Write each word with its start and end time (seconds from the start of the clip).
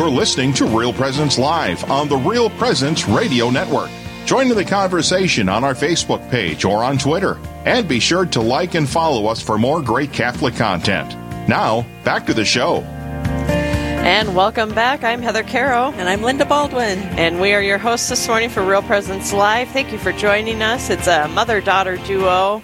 You're 0.00 0.08
listening 0.08 0.54
to 0.54 0.64
Real 0.64 0.94
Presence 0.94 1.36
Live 1.36 1.90
on 1.90 2.08
the 2.08 2.16
Real 2.16 2.48
Presence 2.48 3.06
Radio 3.06 3.50
Network. 3.50 3.90
Join 4.24 4.50
in 4.50 4.56
the 4.56 4.64
conversation 4.64 5.46
on 5.46 5.62
our 5.62 5.74
Facebook 5.74 6.26
page 6.30 6.64
or 6.64 6.82
on 6.82 6.96
Twitter. 6.96 7.38
And 7.66 7.86
be 7.86 8.00
sure 8.00 8.24
to 8.24 8.40
like 8.40 8.74
and 8.74 8.88
follow 8.88 9.26
us 9.26 9.42
for 9.42 9.58
more 9.58 9.82
great 9.82 10.10
Catholic 10.10 10.54
content. 10.54 11.10
Now, 11.50 11.84
back 12.02 12.24
to 12.28 12.32
the 12.32 12.46
show. 12.46 12.76
And 12.78 14.34
welcome 14.34 14.74
back. 14.74 15.04
I'm 15.04 15.20
Heather 15.20 15.42
Caro. 15.42 15.92
And 15.92 16.08
I'm 16.08 16.22
Linda 16.22 16.46
Baldwin. 16.46 16.98
And 17.18 17.38
we 17.38 17.52
are 17.52 17.60
your 17.60 17.76
hosts 17.76 18.08
this 18.08 18.26
morning 18.26 18.48
for 18.48 18.62
Real 18.64 18.80
Presence 18.80 19.34
Live. 19.34 19.68
Thank 19.68 19.92
you 19.92 19.98
for 19.98 20.12
joining 20.12 20.62
us. 20.62 20.88
It's 20.88 21.08
a 21.08 21.28
mother 21.28 21.60
daughter 21.60 21.98
duo. 21.98 22.62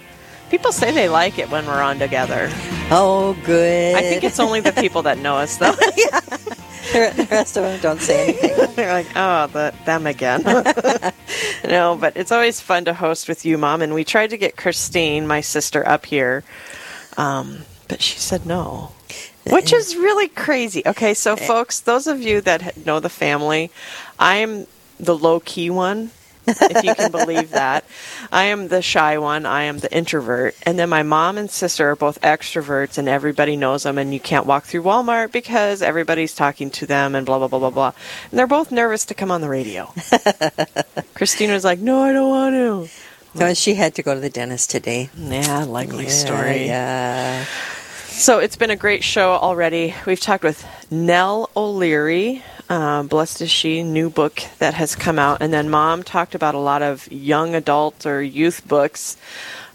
People 0.49 0.71
say 0.71 0.91
they 0.91 1.07
like 1.07 1.37
it 1.37 1.51
when 1.51 1.67
we're 1.67 1.83
on 1.83 1.99
together. 1.99 2.49
Oh, 2.89 3.37
good. 3.45 3.95
I 3.95 4.01
think 4.01 4.23
it's 4.23 4.39
only 4.39 4.59
the 4.59 4.71
people 4.71 5.03
that 5.03 5.19
know 5.19 5.35
us, 5.35 5.57
though. 5.57 5.75
yeah. 5.95 6.19
The 6.93 7.27
rest 7.29 7.57
of 7.57 7.63
them 7.63 7.79
don't 7.81 8.01
say 8.01 8.29
anything. 8.29 8.67
They're 8.75 8.93
like, 8.93 9.07
oh, 9.15 9.47
the, 9.47 9.73
them 9.85 10.07
again. 10.07 10.43
no, 11.67 11.97
but 11.99 12.15
it's 12.15 12.31
always 12.31 12.61
fun 12.61 12.85
to 12.85 12.93
host 12.93 13.27
with 13.27 13.45
you, 13.45 13.57
Mom. 13.57 13.81
And 13.81 13.93
we 13.93 14.03
tried 14.03 14.31
to 14.31 14.37
get 14.37 14.57
Christine, 14.57 15.27
my 15.27 15.41
sister, 15.41 15.87
up 15.87 16.05
here, 16.05 16.43
um, 17.17 17.59
but 17.87 18.01
she 18.01 18.17
said 18.19 18.45
no. 18.45 18.91
Which 19.49 19.71
is 19.71 19.95
really 19.95 20.27
crazy. 20.27 20.83
Okay, 20.85 21.13
so 21.13 21.37
folks, 21.37 21.79
those 21.79 22.05
of 22.05 22.21
you 22.21 22.41
that 22.41 22.85
know 22.85 22.99
the 22.99 23.09
family, 23.09 23.71
I 24.19 24.37
am 24.37 24.67
the 24.99 25.15
low 25.15 25.39
key 25.39 25.69
one 25.69 26.11
if 26.47 26.83
you 26.83 26.95
can 26.95 27.11
believe 27.11 27.51
that. 27.51 27.83
I 28.31 28.45
am 28.45 28.67
the 28.67 28.81
shy 28.81 29.17
one. 29.17 29.45
I 29.45 29.63
am 29.63 29.79
the 29.79 29.95
introvert. 29.95 30.55
And 30.63 30.79
then 30.79 30.89
my 30.89 31.03
mom 31.03 31.37
and 31.37 31.49
sister 31.49 31.91
are 31.91 31.95
both 31.95 32.21
extroverts, 32.21 32.97
and 32.97 33.07
everybody 33.07 33.55
knows 33.55 33.83
them. 33.83 33.97
And 33.97 34.13
you 34.13 34.19
can't 34.19 34.45
walk 34.45 34.65
through 34.65 34.83
Walmart 34.83 35.31
because 35.31 35.81
everybody's 35.81 36.33
talking 36.33 36.69
to 36.71 36.85
them, 36.85 37.15
and 37.15 37.25
blah, 37.25 37.37
blah, 37.37 37.47
blah, 37.47 37.59
blah, 37.59 37.69
blah. 37.69 37.91
And 38.31 38.39
they're 38.39 38.47
both 38.47 38.71
nervous 38.71 39.05
to 39.05 39.13
come 39.13 39.31
on 39.31 39.41
the 39.41 39.49
radio. 39.49 39.93
Christina 41.13 41.53
was 41.53 41.63
like, 41.63 41.79
No, 41.79 42.03
I 42.03 42.13
don't 42.13 42.29
want 42.29 42.53
to. 42.53 43.39
No, 43.39 43.53
she 43.53 43.75
had 43.75 43.95
to 43.95 44.03
go 44.03 44.15
to 44.15 44.19
the 44.19 44.29
dentist 44.29 44.71
today. 44.71 45.09
Yeah, 45.15 45.63
likely 45.65 46.05
yeah, 46.05 46.09
story. 46.09 46.65
Yeah. 46.65 47.45
So 48.07 48.39
it's 48.39 48.55
been 48.55 48.71
a 48.71 48.75
great 48.75 49.03
show 49.03 49.33
already. 49.33 49.93
We've 50.07 50.19
talked 50.19 50.43
with 50.43 50.65
Nell 50.89 51.51
O'Leary, 51.55 52.41
uh, 52.69 53.03
Blessed 53.03 53.41
is 53.41 53.51
She, 53.51 53.83
new 53.83 54.09
book 54.09 54.41
that 54.59 54.73
has 54.73 54.95
come 54.95 55.17
out. 55.19 55.41
And 55.41 55.53
then 55.53 55.69
Mom 55.69 56.03
talked 56.03 56.35
about 56.35 56.55
a 56.55 56.59
lot 56.59 56.81
of 56.81 57.09
young 57.11 57.55
adult 57.55 58.05
or 58.05 58.21
youth 58.21 58.67
books, 58.67 59.17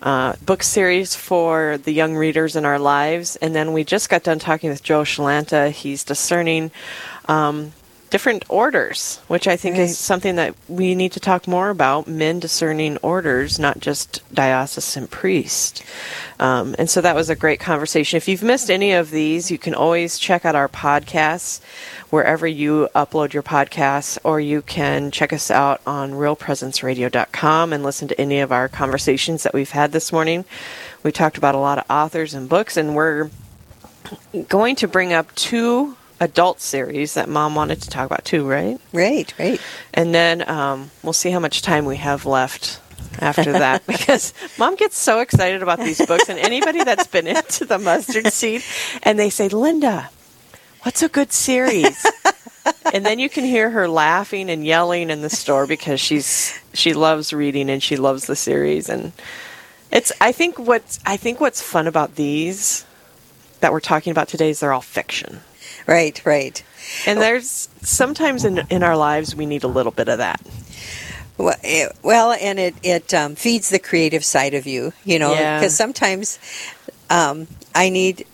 uh, 0.02 0.34
book 0.44 0.62
series 0.62 1.14
for 1.14 1.78
the 1.78 1.92
young 1.92 2.16
readers 2.16 2.56
in 2.56 2.64
our 2.64 2.78
lives. 2.78 3.36
And 3.36 3.54
then 3.54 3.72
we 3.72 3.84
just 3.84 4.10
got 4.10 4.24
done 4.24 4.38
talking 4.38 4.70
with 4.70 4.82
Joe 4.82 5.02
Shalanta. 5.02 5.70
He's 5.70 6.04
discerning 6.04 6.70
um, 7.28 7.72
different 8.12 8.44
orders, 8.50 9.20
which 9.26 9.48
I 9.48 9.56
think 9.56 9.76
right. 9.76 9.84
is 9.84 9.96
something 9.96 10.36
that 10.36 10.54
we 10.68 10.94
need 10.94 11.12
to 11.12 11.20
talk 11.20 11.48
more 11.48 11.70
about 11.70 12.06
men 12.06 12.40
discerning 12.40 12.98
orders, 12.98 13.58
not 13.58 13.80
just 13.80 14.22
diocesan 14.34 15.06
priest. 15.06 15.82
Um, 16.38 16.76
and 16.78 16.90
so 16.90 17.00
that 17.00 17.16
was 17.16 17.30
a 17.30 17.34
great 17.34 17.58
conversation. 17.58 18.18
If 18.18 18.28
you've 18.28 18.42
missed 18.42 18.70
any 18.70 18.92
of 18.92 19.10
these, 19.10 19.50
you 19.50 19.56
can 19.56 19.74
always 19.74 20.18
check 20.18 20.44
out 20.44 20.54
our 20.54 20.68
podcasts 20.68 21.62
wherever 22.10 22.46
you 22.46 22.90
upload 22.94 23.32
your 23.32 23.42
podcasts, 23.42 24.18
or 24.22 24.38
you 24.38 24.60
can 24.60 25.10
check 25.10 25.32
us 25.32 25.50
out 25.50 25.80
on 25.86 26.12
realpresenceradio.com 26.12 27.72
and 27.72 27.82
listen 27.82 28.08
to 28.08 28.20
any 28.20 28.40
of 28.40 28.52
our 28.52 28.68
conversations 28.68 29.42
that 29.42 29.54
we've 29.54 29.70
had 29.70 29.92
this 29.92 30.12
morning. 30.12 30.44
We 31.02 31.12
talked 31.12 31.38
about 31.38 31.54
a 31.54 31.58
lot 31.58 31.78
of 31.78 31.86
authors 31.88 32.34
and 32.34 32.46
books, 32.46 32.76
and 32.76 32.94
we're 32.94 33.30
going 34.50 34.76
to 34.76 34.86
bring 34.86 35.14
up 35.14 35.34
two 35.34 35.96
adult 36.22 36.60
series 36.60 37.14
that 37.14 37.28
mom 37.28 37.56
wanted 37.56 37.82
to 37.82 37.90
talk 37.90 38.06
about 38.06 38.24
too, 38.24 38.48
right? 38.48 38.80
Right, 38.92 39.34
right. 39.38 39.60
And 39.92 40.14
then 40.14 40.48
um, 40.48 40.92
we'll 41.02 41.12
see 41.12 41.30
how 41.30 41.40
much 41.40 41.62
time 41.62 41.84
we 41.84 41.96
have 41.96 42.24
left 42.24 42.80
after 43.18 43.52
that 43.52 43.84
because 43.86 44.32
mom 44.56 44.76
gets 44.76 44.96
so 44.96 45.18
excited 45.20 45.62
about 45.62 45.78
these 45.80 46.04
books 46.06 46.28
and 46.28 46.38
anybody 46.38 46.82
that's 46.82 47.06
been 47.06 47.26
into 47.26 47.64
the 47.64 47.78
mustard 47.78 48.26
seed 48.32 48.62
and 49.02 49.18
they 49.18 49.28
say 49.28 49.50
linda 49.50 50.08
what's 50.82 51.02
a 51.02 51.08
good 51.10 51.30
series 51.30 52.06
and 52.94 53.04
then 53.04 53.18
you 53.18 53.28
can 53.28 53.44
hear 53.44 53.68
her 53.68 53.86
laughing 53.86 54.48
and 54.48 54.64
yelling 54.64 55.10
in 55.10 55.20
the 55.20 55.28
store 55.28 55.66
because 55.66 56.00
she's 56.00 56.58
she 56.72 56.94
loves 56.94 57.34
reading 57.34 57.68
and 57.68 57.82
she 57.82 57.96
loves 57.96 58.26
the 58.26 58.36
series 58.36 58.88
and 58.88 59.12
it's 59.90 60.10
i 60.22 60.32
think 60.32 60.58
what's 60.58 60.98
i 61.04 61.18
think 61.18 61.38
what's 61.38 61.60
fun 61.60 61.86
about 61.86 62.14
these 62.14 62.86
that 63.60 63.72
we're 63.72 63.80
talking 63.80 64.10
about 64.10 64.26
today 64.28 64.48
is 64.48 64.60
they're 64.60 64.72
all 64.72 64.80
fiction 64.80 65.40
Right, 65.86 66.20
right. 66.24 66.62
And 67.06 67.20
there's 67.20 67.68
sometimes 67.82 68.44
in 68.44 68.58
in 68.70 68.82
our 68.82 68.96
lives 68.96 69.34
we 69.34 69.46
need 69.46 69.64
a 69.64 69.68
little 69.68 69.92
bit 69.92 70.08
of 70.08 70.18
that. 70.18 70.40
Well, 71.38 71.56
it, 71.62 71.92
well 72.02 72.32
and 72.32 72.58
it 72.58 72.74
it 72.82 73.14
um, 73.14 73.34
feeds 73.34 73.70
the 73.70 73.78
creative 73.78 74.24
side 74.24 74.54
of 74.54 74.66
you, 74.66 74.92
you 75.04 75.18
know, 75.18 75.30
because 75.30 75.62
yeah. 75.62 75.68
sometimes 75.68 76.38
um, 77.10 77.46
I 77.74 77.88
need 77.88 78.26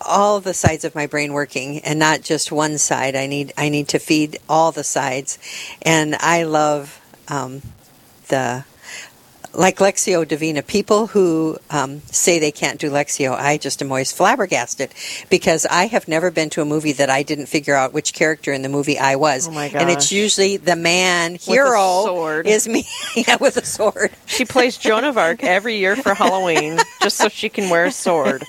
all 0.00 0.40
the 0.40 0.54
sides 0.54 0.84
of 0.84 0.94
my 0.94 1.06
brain 1.06 1.32
working 1.32 1.80
and 1.80 1.98
not 1.98 2.22
just 2.22 2.50
one 2.50 2.78
side. 2.78 3.14
I 3.14 3.26
need 3.26 3.52
I 3.56 3.68
need 3.68 3.88
to 3.88 3.98
feed 3.98 4.38
all 4.48 4.72
the 4.72 4.84
sides, 4.84 5.38
and 5.82 6.14
I 6.16 6.44
love 6.44 7.00
um, 7.28 7.62
the 8.28 8.64
like 9.52 9.78
Lectio 9.78 10.26
Divina, 10.26 10.62
people 10.62 11.08
who 11.08 11.58
um, 11.70 12.00
say 12.06 12.38
they 12.38 12.52
can't 12.52 12.78
do 12.78 12.90
Lexio, 12.90 13.32
I 13.32 13.56
just 13.56 13.82
am 13.82 13.90
always 13.90 14.12
flabbergasted 14.12 14.92
because 15.28 15.66
I 15.66 15.86
have 15.86 16.08
never 16.08 16.30
been 16.30 16.50
to 16.50 16.62
a 16.62 16.64
movie 16.64 16.92
that 16.92 17.10
I 17.10 17.22
didn't 17.22 17.46
figure 17.46 17.74
out 17.74 17.92
which 17.92 18.14
character 18.14 18.52
in 18.52 18.62
the 18.62 18.68
movie 18.68 18.98
I 18.98 19.16
was. 19.16 19.48
Oh 19.48 19.50
my 19.50 19.68
gosh. 19.68 19.82
And 19.82 19.90
it's 19.90 20.12
usually 20.12 20.56
the 20.56 20.76
man 20.76 21.34
hero 21.34 22.42
is 22.44 22.68
me 22.68 22.84
yeah, 23.16 23.36
with 23.40 23.56
a 23.56 23.64
sword. 23.64 24.12
She 24.26 24.44
plays 24.44 24.76
Joan 24.76 25.04
of 25.04 25.18
Arc 25.18 25.42
every 25.42 25.76
year 25.76 25.96
for 25.96 26.14
Halloween 26.14 26.78
just 27.02 27.16
so 27.16 27.28
she 27.28 27.48
can 27.48 27.70
wear 27.70 27.86
a 27.86 27.92
sword. 27.92 28.44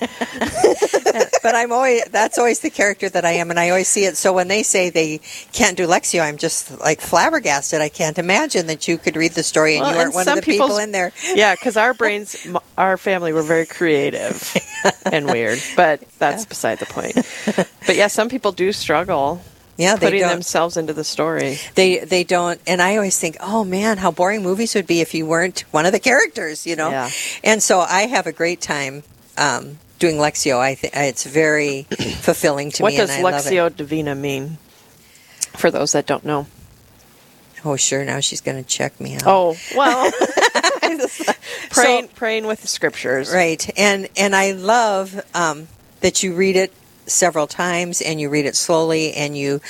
but 1.42 1.54
I'm 1.54 1.72
always 1.72 2.04
that's 2.04 2.38
always 2.38 2.60
the 2.60 2.70
character 2.70 3.08
that 3.08 3.24
I 3.24 3.32
am, 3.32 3.50
and 3.50 3.58
I 3.58 3.70
always 3.70 3.88
see 3.88 4.04
it. 4.04 4.16
So 4.16 4.32
when 4.32 4.48
they 4.48 4.62
say 4.62 4.90
they 4.90 5.18
can't 5.52 5.76
do 5.76 5.86
Lectio, 5.86 6.22
I'm 6.22 6.36
just 6.36 6.78
like 6.80 7.00
flabbergasted. 7.00 7.80
I 7.80 7.88
can't 7.88 8.18
imagine 8.18 8.66
that 8.68 8.88
you 8.88 8.98
could 8.98 9.16
read 9.16 9.32
the 9.32 9.42
story 9.42 9.76
and 9.76 9.82
well, 9.82 9.94
you 9.94 10.00
aren't 10.00 10.14
one 10.14 10.28
of 10.28 10.36
the 10.36 10.42
people 10.42 10.78
in 10.78 10.92
there. 10.92 11.12
Yeah, 11.34 11.54
because 11.54 11.76
our 11.76 11.94
brains, 11.94 12.46
our 12.78 12.96
family 12.96 13.32
were 13.32 13.42
very 13.42 13.66
creative 13.66 14.56
and 15.04 15.26
weird, 15.26 15.60
but 15.76 16.00
that's 16.18 16.44
yeah. 16.44 16.48
beside 16.48 16.78
the 16.78 16.86
point. 16.86 17.14
But 17.86 17.96
yeah, 17.96 18.06
some 18.06 18.28
people 18.28 18.52
do 18.52 18.72
struggle. 18.72 19.42
Yeah, 19.78 19.96
putting 19.96 20.20
don't. 20.20 20.30
themselves 20.30 20.76
into 20.76 20.92
the 20.92 21.02
story. 21.02 21.58
They 21.74 22.00
they 22.00 22.24
don't, 22.24 22.60
and 22.66 22.80
I 22.80 22.96
always 22.96 23.18
think, 23.18 23.36
oh 23.40 23.64
man, 23.64 23.98
how 23.98 24.10
boring 24.10 24.42
movies 24.42 24.74
would 24.74 24.86
be 24.86 25.00
if 25.00 25.14
you 25.14 25.26
weren't 25.26 25.64
one 25.70 25.86
of 25.86 25.92
the 25.92 25.98
characters, 25.98 26.66
you 26.66 26.76
know. 26.76 26.90
Yeah. 26.90 27.10
And 27.42 27.62
so 27.62 27.80
I 27.80 28.02
have 28.02 28.26
a 28.26 28.32
great 28.32 28.60
time 28.60 29.02
um, 29.38 29.78
doing 30.02 30.16
Lectio, 30.16 30.58
I 30.58 30.74
think 30.74 30.96
it's 30.96 31.22
very 31.22 31.82
fulfilling 32.22 32.72
to 32.72 32.82
what 32.82 32.92
me. 32.92 32.98
What 32.98 33.30
does 33.30 33.46
Lectio 33.46 33.74
Divina 33.74 34.16
mean? 34.16 34.58
For 35.56 35.70
those 35.70 35.92
that 35.92 36.06
don't 36.06 36.24
know. 36.24 36.48
Oh, 37.64 37.76
sure. 37.76 38.04
Now 38.04 38.18
she's 38.18 38.40
going 38.40 38.60
to 38.60 38.68
check 38.68 39.00
me 39.00 39.14
out. 39.14 39.22
Oh, 39.26 39.56
well. 39.76 40.10
praying, 41.70 42.08
so, 42.08 42.08
praying 42.16 42.46
with 42.48 42.62
the 42.62 42.66
scriptures. 42.66 43.32
Right. 43.32 43.70
And, 43.78 44.08
and 44.16 44.34
I 44.34 44.52
love 44.52 45.20
um, 45.36 45.68
that 46.00 46.24
you 46.24 46.34
read 46.34 46.56
it 46.56 46.72
several 47.06 47.46
times 47.46 48.00
and 48.00 48.20
you 48.20 48.28
read 48.28 48.46
it 48.46 48.56
slowly 48.56 49.12
and 49.14 49.36
you 49.36 49.60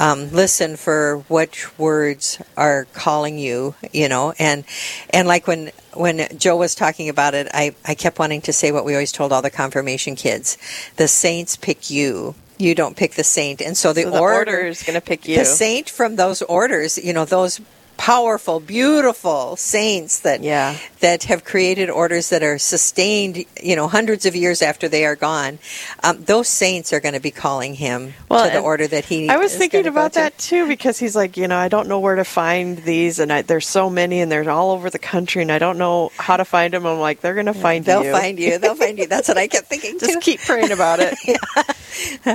um, 0.00 0.30
listen 0.30 0.76
for 0.76 1.18
which 1.28 1.78
words 1.78 2.40
are 2.56 2.86
calling 2.92 3.38
you 3.38 3.74
you 3.92 4.08
know? 4.08 4.32
And 4.38 4.64
and 5.10 5.26
like 5.26 5.46
when 5.46 5.70
when 5.94 6.26
joe 6.36 6.56
was 6.56 6.74
talking 6.74 7.08
about 7.08 7.34
it 7.34 7.48
i 7.54 7.74
i 7.86 7.94
kept 7.94 8.18
wanting 8.18 8.42
to 8.42 8.52
say 8.52 8.70
what 8.70 8.84
we 8.84 8.92
always 8.92 9.12
told 9.12 9.32
all 9.32 9.42
the 9.42 9.50
confirmation 9.50 10.14
kids. 10.14 10.58
The 10.96 11.08
saints 11.08 11.56
pick 11.56 11.90
you. 11.90 12.34
You 12.58 12.74
don't 12.74 12.96
pick 12.96 13.12
the 13.12 13.24
saint, 13.24 13.60
and 13.60 13.76
so 13.76 13.92
the, 13.92 14.04
so 14.04 14.10
the 14.10 14.18
order, 14.18 14.38
order 14.38 14.66
is 14.66 14.82
going 14.82 14.94
to 14.94 15.04
pick 15.04 15.28
you. 15.28 15.36
The 15.36 15.44
saint 15.44 15.90
from 15.90 16.16
those 16.16 16.40
orders, 16.40 16.96
you 16.96 17.12
know, 17.12 17.26
those 17.26 17.60
powerful, 17.96 18.60
beautiful 18.60 19.56
saints 19.56 20.20
that 20.20 20.42
yeah. 20.42 20.76
that 21.00 21.24
have 21.24 21.44
created 21.44 21.90
orders 21.90 22.30
that 22.30 22.42
are 22.42 22.58
sustained, 22.58 23.44
you 23.62 23.76
know, 23.76 23.88
hundreds 23.88 24.26
of 24.26 24.36
years 24.36 24.62
after 24.62 24.88
they 24.88 25.04
are 25.04 25.16
gone. 25.16 25.58
Um, 26.02 26.22
those 26.24 26.48
saints 26.48 26.92
are 26.92 27.00
going 27.00 27.14
to 27.14 27.20
be 27.20 27.30
calling 27.30 27.74
him 27.74 28.14
well, 28.28 28.46
to 28.46 28.52
the 28.52 28.60
order 28.60 28.86
that 28.86 29.04
he. 29.04 29.28
I 29.28 29.36
was 29.36 29.56
thinking 29.56 29.86
about 29.86 30.14
that 30.14 30.36
too 30.38 30.68
because 30.68 30.98
he's 30.98 31.16
like, 31.16 31.36
you 31.36 31.48
know, 31.48 31.56
I 31.56 31.68
don't 31.68 31.88
know 31.88 32.00
where 32.00 32.16
to 32.16 32.24
find 32.24 32.78
these, 32.78 33.18
and 33.18 33.32
I, 33.32 33.42
there's 33.42 33.66
so 33.66 33.90
many, 33.90 34.20
and 34.20 34.30
they're 34.30 34.48
all 34.50 34.70
over 34.70 34.90
the 34.90 34.98
country, 34.98 35.42
and 35.42 35.50
I 35.50 35.58
don't 35.58 35.78
know 35.78 36.12
how 36.16 36.36
to 36.36 36.44
find 36.44 36.72
them. 36.72 36.86
I'm 36.86 36.98
like, 36.98 37.20
they're 37.20 37.34
going 37.34 37.46
to 37.46 37.54
find 37.54 37.84
They'll 37.84 38.04
you. 38.04 38.10
They'll 38.10 38.20
find 38.20 38.38
you. 38.38 38.58
They'll 38.58 38.74
find 38.74 38.98
you. 38.98 39.06
That's 39.06 39.28
what 39.28 39.38
I 39.38 39.48
kept 39.48 39.66
thinking. 39.66 39.98
Just 40.00 40.14
too. 40.14 40.20
keep 40.20 40.40
praying 40.40 40.72
about 40.72 41.00
it. 41.00 41.16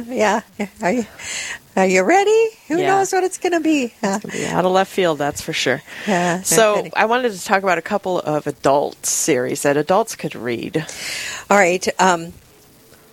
yeah. 0.07 0.41
yeah. 0.57 0.89
You, 0.89 1.05
are 1.75 1.85
you 1.85 2.03
ready? 2.03 2.49
Who 2.67 2.77
yeah. 2.77 2.87
knows 2.87 3.13
what 3.13 3.23
it's 3.23 3.37
going 3.37 3.53
to 3.53 3.59
be? 3.59 3.85
It's 3.85 4.01
going 4.01 4.19
to 4.21 4.27
be 4.27 4.45
out 4.45 4.65
of 4.65 4.71
left 4.71 4.91
field, 4.91 5.17
that's 5.17 5.41
for 5.41 5.53
sure. 5.53 5.81
Yeah, 6.07 6.41
so 6.41 6.89
I 6.95 7.05
wanted 7.05 7.31
to 7.31 7.43
talk 7.43 7.63
about 7.63 7.77
a 7.77 7.81
couple 7.81 8.19
of 8.19 8.47
adult 8.47 9.05
series 9.05 9.63
that 9.63 9.77
adults 9.77 10.15
could 10.15 10.35
read. 10.35 10.85
All 11.49 11.57
right. 11.57 11.87
Um, 11.99 12.33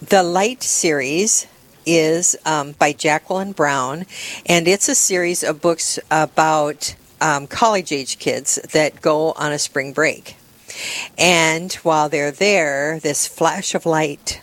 the 0.01 0.23
Light 0.23 0.63
series 0.63 1.47
is 1.87 2.37
um, 2.45 2.73
by 2.73 2.93
Jacqueline 2.93 3.53
Brown, 3.53 4.07
and 4.47 4.69
it's 4.69 4.89
a 4.89 4.95
series 4.95 5.43
of 5.43 5.61
books 5.61 5.99
about 6.11 6.95
um, 7.21 7.47
college 7.47 7.93
age 7.93 8.19
kids 8.19 8.57
that 8.73 9.01
go 9.01 9.33
on 9.33 9.53
a 9.53 9.59
spring 9.59 9.93
break. 9.93 10.37
And 11.17 11.73
while 11.75 12.09
they're 12.09 12.31
there, 12.31 13.01
this 13.01 13.27
flash 13.27 13.75
of 13.75 13.87
light 13.87 14.41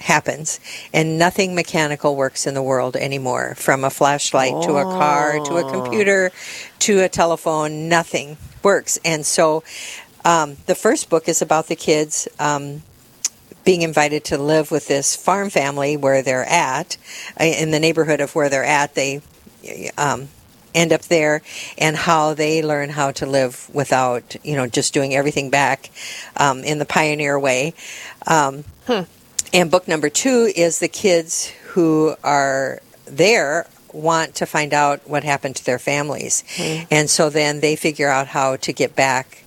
happens 0.00 0.60
and 0.92 1.18
nothing 1.18 1.54
mechanical 1.54 2.16
works 2.16 2.46
in 2.46 2.54
the 2.54 2.62
world 2.62 2.96
anymore 2.96 3.54
from 3.56 3.84
a 3.84 3.90
flashlight 3.90 4.52
oh. 4.54 4.66
to 4.66 4.76
a 4.76 4.84
car 4.84 5.38
to 5.44 5.56
a 5.56 5.64
oh. 5.64 5.70
computer 5.70 6.30
to 6.78 7.00
a 7.00 7.08
telephone 7.08 7.88
nothing 7.88 8.36
works 8.62 8.98
and 9.04 9.26
so 9.26 9.62
um, 10.24 10.56
the 10.66 10.74
first 10.74 11.08
book 11.08 11.28
is 11.28 11.42
about 11.42 11.68
the 11.68 11.76
kids 11.76 12.28
um, 12.38 12.82
being 13.64 13.82
invited 13.82 14.24
to 14.24 14.38
live 14.38 14.70
with 14.70 14.88
this 14.88 15.16
farm 15.16 15.50
family 15.50 15.96
where 15.96 16.22
they're 16.22 16.44
at 16.44 16.96
uh, 17.40 17.44
in 17.44 17.70
the 17.70 17.80
neighborhood 17.80 18.20
of 18.20 18.34
where 18.34 18.48
they're 18.48 18.64
at 18.64 18.94
they 18.94 19.20
um, 19.96 20.28
end 20.74 20.92
up 20.92 21.02
there 21.02 21.42
and 21.76 21.96
how 21.96 22.34
they 22.34 22.62
learn 22.62 22.90
how 22.90 23.10
to 23.10 23.26
live 23.26 23.68
without 23.72 24.36
you 24.44 24.54
know 24.54 24.66
just 24.66 24.94
doing 24.94 25.14
everything 25.14 25.50
back 25.50 25.90
um, 26.36 26.62
in 26.62 26.78
the 26.78 26.84
pioneer 26.84 27.38
way 27.38 27.74
um, 28.26 28.64
hmm. 28.86 29.02
And 29.52 29.70
book 29.70 29.88
number 29.88 30.10
two 30.10 30.52
is 30.54 30.78
the 30.78 30.88
kids 30.88 31.48
who 31.68 32.14
are 32.22 32.80
there 33.06 33.66
want 33.92 34.34
to 34.36 34.46
find 34.46 34.74
out 34.74 35.08
what 35.08 35.24
happened 35.24 35.56
to 35.56 35.64
their 35.64 35.78
families. 35.78 36.44
Mm. 36.56 36.86
And 36.90 37.10
so 37.10 37.30
then 37.30 37.60
they 37.60 37.76
figure 37.76 38.08
out 38.08 38.28
how 38.28 38.56
to 38.56 38.72
get 38.72 38.94
back 38.94 39.44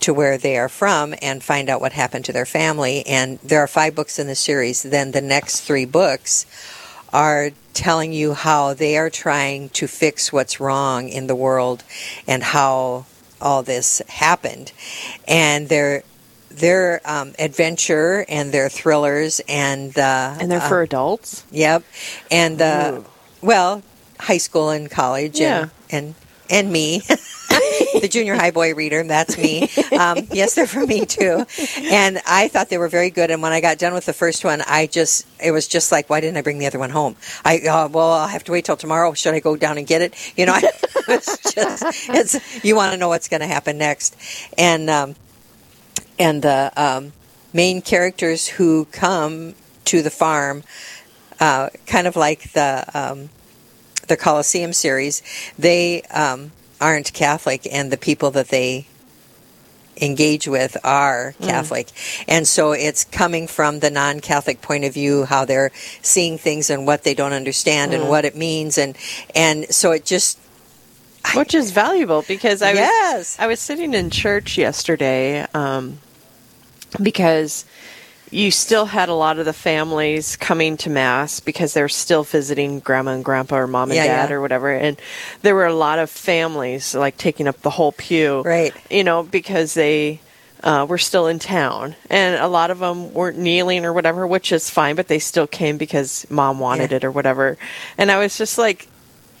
to 0.00 0.14
where 0.14 0.38
they 0.38 0.56
are 0.56 0.68
from 0.68 1.14
and 1.20 1.42
find 1.42 1.68
out 1.68 1.80
what 1.80 1.92
happened 1.92 2.24
to 2.26 2.32
their 2.32 2.46
family. 2.46 3.04
And 3.06 3.38
there 3.40 3.60
are 3.60 3.66
five 3.66 3.94
books 3.94 4.18
in 4.18 4.26
the 4.26 4.34
series. 4.34 4.82
Then 4.82 5.10
the 5.12 5.20
next 5.20 5.60
three 5.60 5.84
books 5.84 6.46
are 7.12 7.50
telling 7.74 8.12
you 8.12 8.34
how 8.34 8.74
they 8.74 8.96
are 8.96 9.10
trying 9.10 9.68
to 9.70 9.86
fix 9.86 10.32
what's 10.32 10.60
wrong 10.60 11.08
in 11.08 11.26
the 11.26 11.34
world 11.34 11.82
and 12.26 12.42
how 12.42 13.04
all 13.40 13.62
this 13.62 14.00
happened. 14.08 14.72
And 15.26 15.68
they're 15.68 16.02
their 16.50 17.00
um, 17.04 17.34
adventure 17.38 18.24
and 18.28 18.52
their 18.52 18.68
thrillers 18.68 19.40
and 19.48 19.96
uh, 19.98 20.36
and 20.40 20.50
they're 20.50 20.60
for 20.60 20.80
uh, 20.80 20.84
adults. 20.84 21.44
Yep, 21.50 21.84
and 22.30 22.60
uh, 22.60 23.00
well, 23.40 23.82
high 24.18 24.38
school 24.38 24.70
and 24.70 24.90
college, 24.90 25.40
yeah. 25.40 25.62
and 25.62 25.70
and 25.90 26.14
and 26.50 26.72
me, 26.72 26.98
the 28.00 28.08
junior 28.10 28.34
high 28.34 28.50
boy 28.50 28.74
reader. 28.74 29.02
That's 29.04 29.38
me. 29.38 29.68
Um, 29.96 30.26
yes, 30.32 30.54
they're 30.54 30.66
for 30.66 30.84
me 30.84 31.06
too. 31.06 31.44
And 31.78 32.20
I 32.26 32.48
thought 32.48 32.68
they 32.68 32.78
were 32.78 32.88
very 32.88 33.10
good. 33.10 33.30
And 33.30 33.40
when 33.40 33.52
I 33.52 33.60
got 33.60 33.78
done 33.78 33.94
with 33.94 34.06
the 34.06 34.12
first 34.12 34.44
one, 34.44 34.62
I 34.66 34.86
just 34.86 35.26
it 35.42 35.52
was 35.52 35.68
just 35.68 35.92
like, 35.92 36.10
why 36.10 36.20
didn't 36.20 36.36
I 36.36 36.42
bring 36.42 36.58
the 36.58 36.66
other 36.66 36.78
one 36.78 36.90
home? 36.90 37.16
I 37.44 37.58
uh, 37.58 37.88
well, 37.88 38.12
I'll 38.12 38.28
have 38.28 38.44
to 38.44 38.52
wait 38.52 38.64
till 38.64 38.76
tomorrow. 38.76 39.14
Should 39.14 39.34
I 39.34 39.40
go 39.40 39.56
down 39.56 39.78
and 39.78 39.86
get 39.86 40.02
it? 40.02 40.14
You 40.36 40.46
know, 40.46 40.58
it's 41.08 41.54
just 41.54 41.84
it's 42.08 42.64
you 42.64 42.74
want 42.76 42.92
to 42.92 42.98
know 42.98 43.08
what's 43.08 43.28
going 43.28 43.40
to 43.40 43.46
happen 43.46 43.78
next, 43.78 44.16
and. 44.58 44.90
Um, 44.90 45.14
and 46.20 46.42
the 46.42 46.70
um, 46.76 47.12
main 47.52 47.82
characters 47.82 48.46
who 48.46 48.84
come 48.92 49.54
to 49.86 50.02
the 50.02 50.10
farm, 50.10 50.62
uh, 51.40 51.70
kind 51.86 52.06
of 52.06 52.14
like 52.14 52.52
the 52.52 52.84
um, 52.94 53.30
the 54.06 54.16
Colosseum 54.16 54.72
series, 54.72 55.22
they 55.58 56.02
um, 56.02 56.52
aren't 56.80 57.12
Catholic, 57.12 57.66
and 57.72 57.90
the 57.90 57.96
people 57.96 58.30
that 58.32 58.48
they 58.48 58.86
engage 60.00 60.48
with 60.48 60.76
are 60.84 61.34
mm. 61.38 61.46
Catholic. 61.46 61.86
Mm. 61.86 62.24
And 62.28 62.48
so 62.48 62.72
it's 62.72 63.04
coming 63.04 63.46
from 63.46 63.80
the 63.80 63.90
non 63.90 64.20
Catholic 64.20 64.60
point 64.60 64.84
of 64.84 64.94
view, 64.94 65.24
how 65.24 65.44
they're 65.44 65.70
seeing 66.02 66.38
things 66.38 66.70
and 66.70 66.86
what 66.86 67.04
they 67.04 67.14
don't 67.14 67.32
understand 67.32 67.92
mm. 67.92 68.00
and 68.00 68.08
what 68.08 68.24
it 68.24 68.36
means. 68.36 68.78
And, 68.78 68.96
and 69.34 69.72
so 69.72 69.92
it 69.92 70.04
just. 70.04 70.38
Which 71.34 71.54
is 71.54 71.70
valuable 71.70 72.24
because 72.26 72.62
I 72.62 72.72
yes. 72.72 73.18
was 73.18 73.36
I 73.38 73.46
was 73.46 73.60
sitting 73.60 73.92
in 73.92 74.08
church 74.08 74.56
yesterday 74.56 75.46
um, 75.52 75.98
because 77.02 77.64
you 78.30 78.50
still 78.50 78.86
had 78.86 79.08
a 79.08 79.14
lot 79.14 79.38
of 79.38 79.44
the 79.44 79.52
families 79.52 80.36
coming 80.36 80.76
to 80.78 80.90
mass 80.90 81.40
because 81.40 81.74
they're 81.74 81.88
still 81.88 82.22
visiting 82.22 82.78
grandma 82.80 83.12
and 83.12 83.24
grandpa 83.24 83.56
or 83.56 83.66
mom 83.66 83.90
and 83.90 83.96
yeah, 83.96 84.06
dad 84.06 84.30
yeah. 84.30 84.36
or 84.36 84.40
whatever 84.40 84.70
and 84.70 85.00
there 85.42 85.54
were 85.54 85.66
a 85.66 85.74
lot 85.74 85.98
of 85.98 86.08
families 86.08 86.94
like 86.94 87.16
taking 87.16 87.48
up 87.48 87.60
the 87.62 87.70
whole 87.70 87.92
pew 87.92 88.40
right 88.42 88.74
you 88.90 89.04
know 89.04 89.22
because 89.22 89.74
they 89.74 90.20
uh, 90.62 90.86
were 90.88 90.98
still 90.98 91.26
in 91.26 91.38
town 91.38 91.96
and 92.10 92.40
a 92.40 92.48
lot 92.48 92.70
of 92.70 92.78
them 92.78 93.12
weren't 93.14 93.38
kneeling 93.38 93.84
or 93.84 93.92
whatever 93.92 94.26
which 94.26 94.52
is 94.52 94.70
fine 94.70 94.94
but 94.94 95.08
they 95.08 95.18
still 95.18 95.46
came 95.46 95.76
because 95.76 96.26
mom 96.30 96.58
wanted 96.58 96.90
yeah. 96.90 96.98
it 96.98 97.04
or 97.04 97.10
whatever 97.10 97.56
and 97.98 98.10
i 98.10 98.18
was 98.18 98.36
just 98.36 98.58
like 98.58 98.86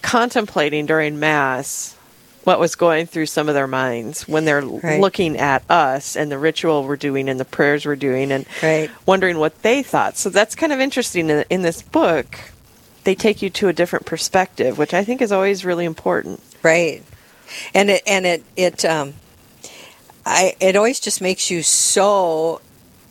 contemplating 0.02 0.86
during 0.86 1.18
mass 1.18 1.96
what 2.44 2.58
was 2.58 2.74
going 2.74 3.06
through 3.06 3.26
some 3.26 3.48
of 3.48 3.54
their 3.54 3.66
minds 3.66 4.26
when 4.26 4.44
they're 4.44 4.62
right. 4.62 5.00
looking 5.00 5.36
at 5.36 5.62
us 5.70 6.16
and 6.16 6.30
the 6.30 6.38
ritual 6.38 6.84
we're 6.84 6.96
doing 6.96 7.28
and 7.28 7.38
the 7.38 7.44
prayers 7.44 7.84
we're 7.84 7.96
doing 7.96 8.32
and 8.32 8.46
right. 8.62 8.90
wondering 9.06 9.38
what 9.38 9.62
they 9.62 9.82
thought. 9.82 10.16
So 10.16 10.30
that's 10.30 10.54
kind 10.54 10.72
of 10.72 10.80
interesting 10.80 11.28
in, 11.28 11.44
in 11.50 11.62
this 11.62 11.82
book. 11.82 12.52
They 13.04 13.14
take 13.14 13.42
you 13.42 13.50
to 13.50 13.68
a 13.68 13.72
different 13.72 14.06
perspective, 14.06 14.78
which 14.78 14.94
I 14.94 15.04
think 15.04 15.20
is 15.20 15.32
always 15.32 15.64
really 15.64 15.84
important. 15.84 16.40
Right. 16.62 17.02
And 17.74 17.90
it 17.90 18.02
and 18.06 18.26
it 18.26 18.44
it 18.56 18.84
um 18.84 19.14
I 20.24 20.54
it 20.60 20.76
always 20.76 21.00
just 21.00 21.20
makes 21.20 21.50
you 21.50 21.62
so 21.62 22.60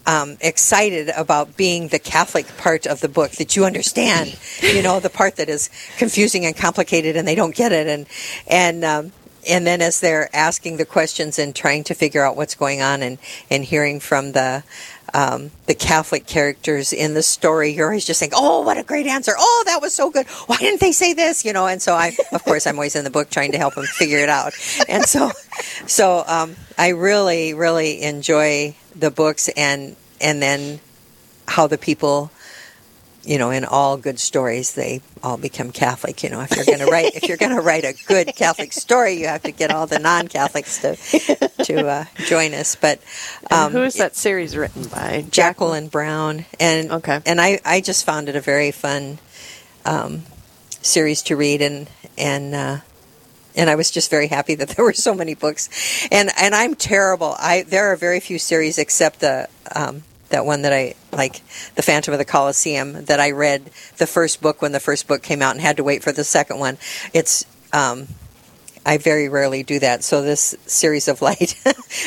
um, 0.10 0.38
excited 0.42 1.10
about 1.16 1.56
being 1.56 1.90
the 1.90 2.00
Catholic 2.00 2.48
part 2.58 2.88
of 2.88 3.00
the 3.00 3.08
book 3.08 3.32
that 3.34 3.56
you 3.56 3.66
understand, 3.66 4.36
you 4.62 4.82
know, 4.82 5.00
the 5.00 5.10
part 5.10 5.36
that 5.36 5.50
is 5.50 5.70
confusing 5.98 6.48
and 6.48 6.58
complicated 6.58 7.16
and 7.16 7.28
they 7.28 7.36
don't 7.36 7.54
get 7.54 7.72
it. 7.72 7.86
And, 7.86 8.08
and, 8.48 8.84
um, 8.84 9.12
and 9.48 9.66
then 9.66 9.82
as 9.82 10.00
they're 10.00 10.30
asking 10.36 10.78
the 10.78 10.86
questions 10.86 11.40
and 11.40 11.56
trying 11.56 11.84
to 11.86 11.94
figure 11.94 12.24
out 12.24 12.36
what's 12.36 12.56
going 12.56 12.82
on 12.82 13.02
and, 13.02 13.18
and 13.50 13.64
hearing 13.64 14.00
from 14.00 14.32
the 14.34 14.64
um, 15.14 15.52
the 15.66 15.74
Catholic 15.74 16.28
characters 16.28 16.94
in 16.94 17.14
the 17.16 17.24
story, 17.24 17.72
you're 17.72 17.88
always 17.88 18.06
just 18.06 18.20
saying, 18.20 18.32
"Oh, 18.36 18.62
what 18.62 18.78
a 18.78 18.84
great 18.84 19.08
answer! 19.08 19.34
Oh, 19.38 19.64
that 19.66 19.82
was 19.82 19.94
so 19.94 20.10
good! 20.10 20.28
Why 20.46 20.58
didn't 20.58 20.82
they 20.82 20.92
say 20.92 21.14
this?" 21.14 21.44
You 21.44 21.54
know. 21.54 21.68
And 21.68 21.82
so 21.82 21.94
I, 21.94 22.16
of 22.32 22.44
course, 22.44 22.68
I'm 22.68 22.76
always 22.76 22.96
in 22.96 23.04
the 23.04 23.10
book 23.10 23.30
trying 23.30 23.52
to 23.54 23.58
help 23.58 23.76
them 23.76 23.86
figure 23.86 24.20
it 24.20 24.30
out. 24.30 24.54
And 24.88 25.04
so, 25.06 25.32
so 25.88 26.24
um, 26.28 26.56
I 26.78 26.90
really, 26.90 27.54
really 27.54 28.04
enjoy 28.04 28.76
the 28.96 29.12
books 29.12 29.50
and 29.50 29.96
and 30.22 30.42
then 30.42 30.80
how 31.48 31.68
the 31.68 31.78
people 31.78 32.32
you 33.24 33.38
know, 33.38 33.50
in 33.52 33.66
all 33.66 33.98
good 33.98 34.20
stories, 34.20 34.74
they 34.74 35.02
all 35.22 35.38
become 35.38 35.72
Catholic. 35.72 36.24
You 36.24 36.30
know, 36.30 36.42
if 36.42 36.56
you're 36.56 36.66
going 36.66 36.80
to 36.80 36.86
write, 36.86 37.16
if 37.16 37.24
you're 37.28 37.38
going 37.38 37.56
to 37.56 37.62
write 37.62 37.84
a 37.84 37.94
good 38.08 38.36
Catholic 38.36 38.72
story, 38.74 39.14
you 39.14 39.28
have 39.28 39.44
to 39.44 39.52
get 39.52 39.72
all 39.72 39.88
the 39.88 40.00
non-Catholics 40.00 40.82
to 40.82 40.96
to 41.66 41.88
uh, 41.88 42.06
join 42.26 42.54
us. 42.54 42.76
But 42.76 43.02
um, 43.52 43.72
who 43.72 43.84
is 43.84 43.96
that 43.96 44.16
series 44.16 44.56
written 44.56 44.86
by? 44.88 45.26
Jacqueline 45.30 45.88
Brown, 45.90 46.46
and 46.60 46.92
okay, 46.92 47.22
and 47.26 47.42
I 47.42 47.60
I 47.66 47.82
just 47.82 48.06
found 48.06 48.30
it 48.30 48.36
a 48.36 48.42
very 48.42 48.72
fun 48.72 49.20
um, 49.86 50.24
series 50.82 51.22
to 51.24 51.36
read, 51.36 51.62
and 51.62 51.90
and. 52.18 52.56
Uh, 52.56 52.78
and 53.56 53.68
I 53.70 53.76
was 53.76 53.90
just 53.92 54.12
very 54.12 54.28
happy 54.28 54.56
that 54.56 54.70
there 54.70 54.86
were 54.86 54.94
so 54.94 55.14
many 55.14 55.34
books, 55.34 56.08
and 56.12 56.30
and 56.40 56.54
I'm 56.54 56.76
terrible. 56.76 57.36
I 57.40 57.64
there 57.64 57.92
are 57.92 57.96
very 57.96 58.20
few 58.20 58.38
series 58.40 58.78
except 58.78 59.20
the 59.20 59.50
um, 59.76 60.04
that 60.30 60.46
one 60.46 60.62
that 60.64 60.74
I 60.74 60.96
like, 61.12 61.42
The 61.76 61.82
Phantom 61.82 62.14
of 62.14 62.18
the 62.18 62.26
Colosseum, 62.26 63.06
that 63.06 63.20
I 63.20 63.32
read 63.32 63.66
the 63.98 64.08
first 64.08 64.42
book 64.42 64.62
when 64.62 64.72
the 64.72 64.80
first 64.80 65.08
book 65.08 65.22
came 65.22 65.42
out 65.42 65.54
and 65.56 65.62
had 65.62 65.78
to 65.78 65.84
wait 65.84 66.04
for 66.04 66.12
the 66.12 66.24
second 66.24 66.60
one. 66.60 66.78
It's, 67.14 67.46
um, 67.74 68.08
I 68.86 68.98
very 68.98 69.30
rarely 69.30 69.64
do 69.64 69.80
that. 69.80 70.04
So 70.04 70.22
this 70.22 70.56
series 70.66 71.08
of 71.08 71.22
light, 71.22 71.62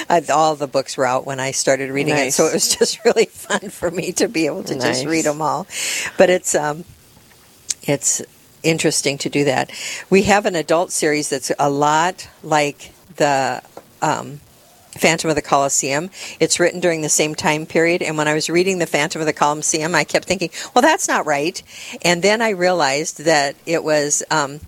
all 0.30 0.56
the 0.56 0.66
books 0.66 0.96
were 0.96 1.04
out 1.04 1.26
when 1.26 1.38
I 1.38 1.50
started 1.50 1.90
reading 1.90 2.14
nice. 2.14 2.28
it. 2.28 2.32
So 2.32 2.46
it 2.46 2.54
was 2.54 2.76
just 2.76 3.04
really 3.04 3.26
fun 3.26 3.70
for 3.70 3.90
me 3.90 4.12
to 4.12 4.28
be 4.28 4.46
able 4.46 4.64
to 4.64 4.74
nice. 4.74 5.00
just 5.00 5.06
read 5.06 5.24
them 5.24 5.42
all. 5.42 5.66
But 6.16 6.30
it's, 6.30 6.54
um, 6.54 6.84
it's 7.82 8.22
interesting 8.62 9.18
to 9.18 9.28
do 9.28 9.44
that. 9.44 9.70
We 10.08 10.22
have 10.22 10.46
an 10.46 10.54
adult 10.54 10.92
series 10.92 11.28
that's 11.30 11.52
a 11.58 11.68
lot 11.68 12.28
like 12.42 12.92
the, 13.16 13.62
um, 14.00 14.40
Phantom 14.92 15.30
of 15.30 15.36
the 15.36 15.42
Colosseum. 15.42 16.10
It's 16.38 16.60
written 16.60 16.80
during 16.80 17.00
the 17.00 17.08
same 17.08 17.34
time 17.34 17.66
period. 17.66 18.02
And 18.02 18.16
when 18.18 18.28
I 18.28 18.34
was 18.34 18.50
reading 18.50 18.78
The 18.78 18.86
Phantom 18.86 19.20
of 19.20 19.26
the 19.26 19.32
Colosseum, 19.32 19.94
I 19.94 20.04
kept 20.04 20.26
thinking, 20.26 20.50
well, 20.74 20.82
that's 20.82 21.08
not 21.08 21.26
right. 21.26 21.62
And 22.02 22.22
then 22.22 22.42
I 22.42 22.50
realized 22.50 23.24
that 23.24 23.56
it 23.66 23.82
was 23.82 24.22
um, 24.30 24.60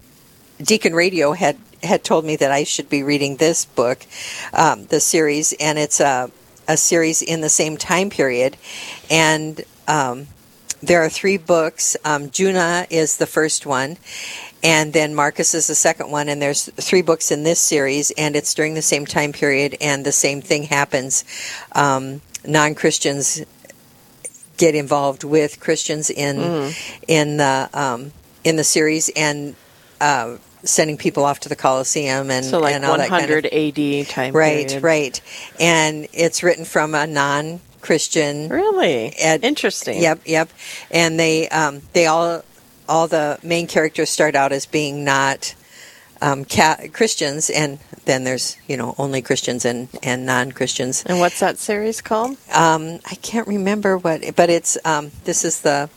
Deacon 0.59 0.95
Radio 0.95 1.33
had, 1.33 1.59
had 1.83 2.05
told 2.05 2.25
me 2.25 2.37
that 2.37 2.51
I 2.51 2.65
should 2.65 2.89
be 2.89 3.03
reading 3.03 3.37
this 3.37 3.65
book, 3.65 4.07
um, 4.53 4.87
the 4.87 5.01
series, 5.01 5.53
and 5.61 5.79
it's 5.79 6.01
a, 6.01 6.31
a 6.67 6.77
series 6.77 7.21
in 7.21 7.41
the 7.43 7.51
same 7.51 7.77
time 7.77 8.09
period. 8.09 8.57
And 9.11 9.63
um, 9.87 10.29
there 10.83 11.03
are 11.03 11.09
three 11.09 11.37
books. 11.37 11.97
Um, 12.05 12.31
Junia 12.31 12.87
is 12.91 13.17
the 13.17 13.27
first 13.27 13.67
one, 13.67 13.97
and 14.65 14.93
then 14.93 15.15
Marcus 15.15 15.55
is 15.55 15.67
the 15.69 15.75
second 15.77 16.11
one, 16.11 16.29
and 16.29 16.41
there's 16.43 16.65
three 16.81 17.03
books 17.03 17.31
in 17.31 17.45
this 17.45 17.61
series, 17.61 18.11
and 18.19 18.35
it's 18.35 18.53
during 18.55 18.75
the 18.75 18.83
same 18.83 19.05
time 19.07 19.33
period, 19.33 19.77
and 19.81 20.05
the 20.05 20.11
same 20.13 20.41
thing 20.41 20.65
happens. 20.65 21.25
Um, 21.73 22.23
non 22.47 22.75
Christians 22.75 23.45
get 24.57 24.75
involved 24.75 25.25
with 25.25 25.61
Christians 25.61 26.11
in 26.11 26.37
Mm. 26.37 26.75
in 27.09 27.37
the 27.37 27.69
um, 27.75 28.13
in 28.45 28.57
the 28.57 28.65
series 28.65 29.11
and 29.17 29.55
uh, 30.01 30.37
sending 30.63 30.97
people 30.97 31.25
off 31.25 31.41
to 31.41 31.49
the 31.49 31.57
Coliseum 31.57 32.31
and 32.31 32.45
So 32.45 32.59
like 32.61 32.75
and 32.75 32.85
all 32.85 32.97
that 32.97 33.09
kind 33.09 33.25
of 33.25 33.31
100 33.31 33.47
AD 33.53 34.09
time 34.09 34.33
right 34.35 34.67
period. 34.69 34.83
right 34.83 35.21
and 35.61 36.07
it's 36.13 36.43
written 36.43 36.65
from 36.65 36.95
a 36.95 37.07
non 37.07 37.61
Christian 37.81 38.49
Really? 38.49 39.13
Ed- 39.19 39.45
Interesting. 39.45 40.01
Yep, 40.01 40.21
yep. 40.25 40.49
And 40.91 41.19
they 41.21 41.49
um, 41.51 41.83
they 41.93 42.07
all 42.07 42.43
all 42.89 43.09
the 43.09 43.39
main 43.43 43.67
characters 43.67 44.11
start 44.11 44.35
out 44.35 44.53
as 44.53 44.67
being 44.67 45.05
not 45.05 45.55
um, 46.23 46.45
ca- 46.45 46.89
Christians, 46.93 47.51
and 47.51 47.79
then 48.07 48.25
there's 48.25 48.57
you 48.69 48.77
know 48.77 48.95
only 48.99 49.21
Christians 49.23 49.65
and 49.65 49.89
and 50.03 50.25
non 50.27 50.53
Christians. 50.53 51.03
And 51.07 51.19
what's 51.21 51.41
that 51.41 51.59
series 51.59 52.01
called? 52.01 52.37
Um, 52.55 53.01
I 53.11 53.15
can't 53.17 53.49
remember 53.49 53.99
what, 53.99 54.37
but 54.37 54.49
it's 54.51 54.79
um, 54.85 55.11
this 55.25 55.45
is 55.45 55.61
the 55.63 55.91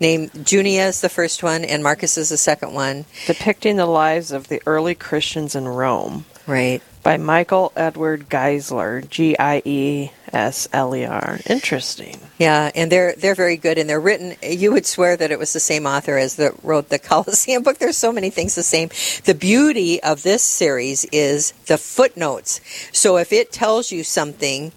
name. 0.00 0.30
Junia 0.44 0.86
is 0.88 1.00
the 1.00 1.08
first 1.08 1.42
one, 1.42 1.64
and 1.64 1.82
Marcus 1.82 2.16
is 2.18 2.28
the 2.28 2.36
second 2.36 2.74
one. 2.74 3.06
Depicting 3.26 3.76
the 3.76 3.86
lives 3.86 4.30
of 4.30 4.48
the 4.48 4.60
early 4.66 4.94
Christians 4.94 5.54
in 5.54 5.66
Rome 5.66 6.26
Right. 6.46 6.82
by 7.02 7.16
Michael 7.16 7.72
Edward 7.76 8.28
Giesler, 8.28 9.08
G 9.08 9.36
I 9.38 9.62
E 9.64 10.10
S 10.32 10.68
L 10.72 10.94
E 10.96 11.04
R. 11.04 11.40
Interesting. 11.46 12.18
Yeah, 12.38 12.70
and 12.74 12.90
they're 12.90 13.14
they're 13.14 13.34
very 13.34 13.56
good, 13.56 13.78
and 13.78 13.88
they're 13.88 14.00
written. 14.00 14.36
You 14.42 14.72
would 14.72 14.86
swear 14.86 15.16
that 15.16 15.30
it 15.30 15.38
was 15.38 15.52
the 15.52 15.60
same 15.60 15.86
author 15.86 16.16
as 16.18 16.36
that 16.36 16.52
wrote 16.64 16.88
the 16.88 16.98
Colosseum 17.12 17.62
book. 17.62 17.78
There's 17.78 17.98
so 17.98 18.12
many 18.12 18.30
things 18.30 18.54
the 18.54 18.62
same. 18.62 18.88
The 19.24 19.34
beauty 19.34 20.02
of 20.02 20.22
this 20.22 20.42
series 20.42 21.04
is 21.06 21.52
the 21.66 21.78
footnotes. 21.78 22.60
So 22.92 23.16
if 23.18 23.32
it 23.32 23.52
tells 23.52 23.92
you 23.92 24.02
something, 24.04 24.72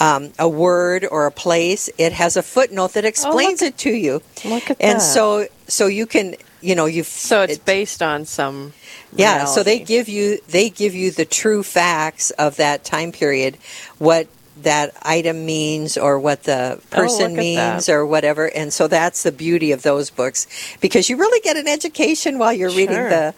um, 0.00 0.32
a 0.38 0.48
word 0.48 1.06
or 1.10 1.26
a 1.26 1.32
place, 1.32 1.88
it 1.98 2.12
has 2.12 2.36
a 2.36 2.42
footnote 2.42 2.92
that 2.94 3.04
explains 3.04 3.62
look 3.62 3.70
it 3.70 3.78
to 3.78 3.90
you. 3.90 4.22
Look 4.44 4.70
at 4.70 4.76
and 4.80 4.98
that. 4.98 5.02
so 5.02 5.46
so 5.68 5.86
you 5.86 6.06
can 6.06 6.34
you 6.60 6.74
know 6.74 6.86
you 6.86 7.02
So 7.02 7.42
it's 7.42 7.58
based 7.58 8.02
on 8.02 8.24
some. 8.24 8.72
yeah, 9.14 9.44
so 9.44 9.62
they 9.62 9.78
give 9.78 10.08
you 10.08 10.38
they 10.48 10.68
give 10.68 10.94
you 10.94 11.10
the 11.10 11.24
true 11.24 11.62
facts 11.62 12.30
of 12.32 12.56
that 12.56 12.84
time 12.84 13.12
period, 13.12 13.56
what 13.98 14.26
that 14.62 14.96
item 15.02 15.44
means 15.46 15.96
or 15.98 16.18
what 16.18 16.44
the 16.44 16.80
person 16.90 17.32
Oh, 17.32 17.36
means 17.36 17.88
or 17.88 18.06
whatever. 18.06 18.46
And 18.46 18.72
so 18.72 18.88
that's 18.88 19.22
the 19.22 19.32
beauty 19.32 19.72
of 19.72 19.82
those 19.82 20.10
books 20.10 20.46
because 20.80 21.08
you 21.10 21.16
really 21.16 21.40
get 21.40 21.56
an 21.56 21.68
education 21.68 22.38
while 22.38 22.52
you're 22.52 22.70
reading 22.70 22.96
the 22.96 23.34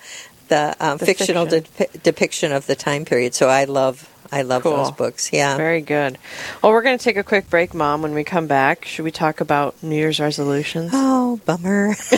the, 0.49 0.75
um, 0.81 0.97
The 0.97 1.05
fictional 1.07 1.45
fiction. 1.47 1.75
depi- 1.87 2.03
depiction 2.03 2.53
of 2.53 2.67
the 2.67 2.75
time 2.75 3.05
period. 3.05 3.35
So 3.35 3.49
I 3.49 3.65
love 3.65 4.09
I 4.33 4.43
love 4.43 4.63
Cool. 4.63 4.77
those 4.77 4.91
books. 4.93 5.31
Yeah. 5.33 5.57
Very 5.57 5.81
good. 5.81 6.19
Well, 6.63 6.73
we're 6.73 6.83
going 6.83 6.99
to 6.99 7.03
take 7.05 7.17
a 7.17 7.23
quick 7.25 7.49
break, 7.51 7.73
Mom. 7.75 8.03
When 8.03 8.13
we 8.15 8.25
come 8.25 8.47
back, 8.47 8.85
should 8.85 9.05
we 9.05 9.11
talk 9.11 9.41
about 9.41 9.75
New 9.83 9.97
Year's 9.97 10.21
resolutions? 10.21 10.91
Oh, 10.95 11.41
bummer. 11.47 11.95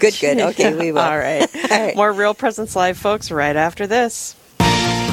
good, 0.00 0.14
good. 0.20 0.40
Okay, 0.40 0.74
we 0.74 0.92
will. 0.92 1.00
All 1.00 1.18
right. 1.18 1.48
All 1.70 1.70
right. 1.86 1.96
More 1.96 2.12
Real 2.12 2.34
Presence 2.34 2.76
Live, 2.76 2.98
folks, 2.98 3.30
right 3.30 3.56
after 3.56 3.86
this. 3.86 4.34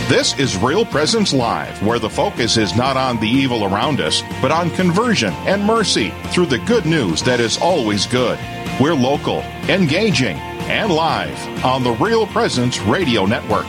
This 0.07 0.39
is 0.39 0.55
Real 0.55 0.85
Presence 0.85 1.33
Live, 1.33 1.85
where 1.85 1.99
the 1.99 2.09
focus 2.09 2.55
is 2.55 2.73
not 2.77 2.95
on 2.95 3.19
the 3.19 3.27
evil 3.27 3.65
around 3.65 3.99
us, 3.99 4.23
but 4.41 4.51
on 4.51 4.69
conversion 4.69 5.33
and 5.45 5.61
mercy 5.61 6.13
through 6.27 6.45
the 6.45 6.59
good 6.59 6.85
news 6.85 7.21
that 7.23 7.41
is 7.41 7.57
always 7.57 8.07
good. 8.07 8.39
We're 8.79 8.93
local, 8.93 9.39
engaging, 9.67 10.37
and 10.69 10.93
live 10.93 11.37
on 11.65 11.83
the 11.83 11.91
Real 11.91 12.25
Presence 12.25 12.79
Radio 12.79 13.25
Network. 13.25 13.65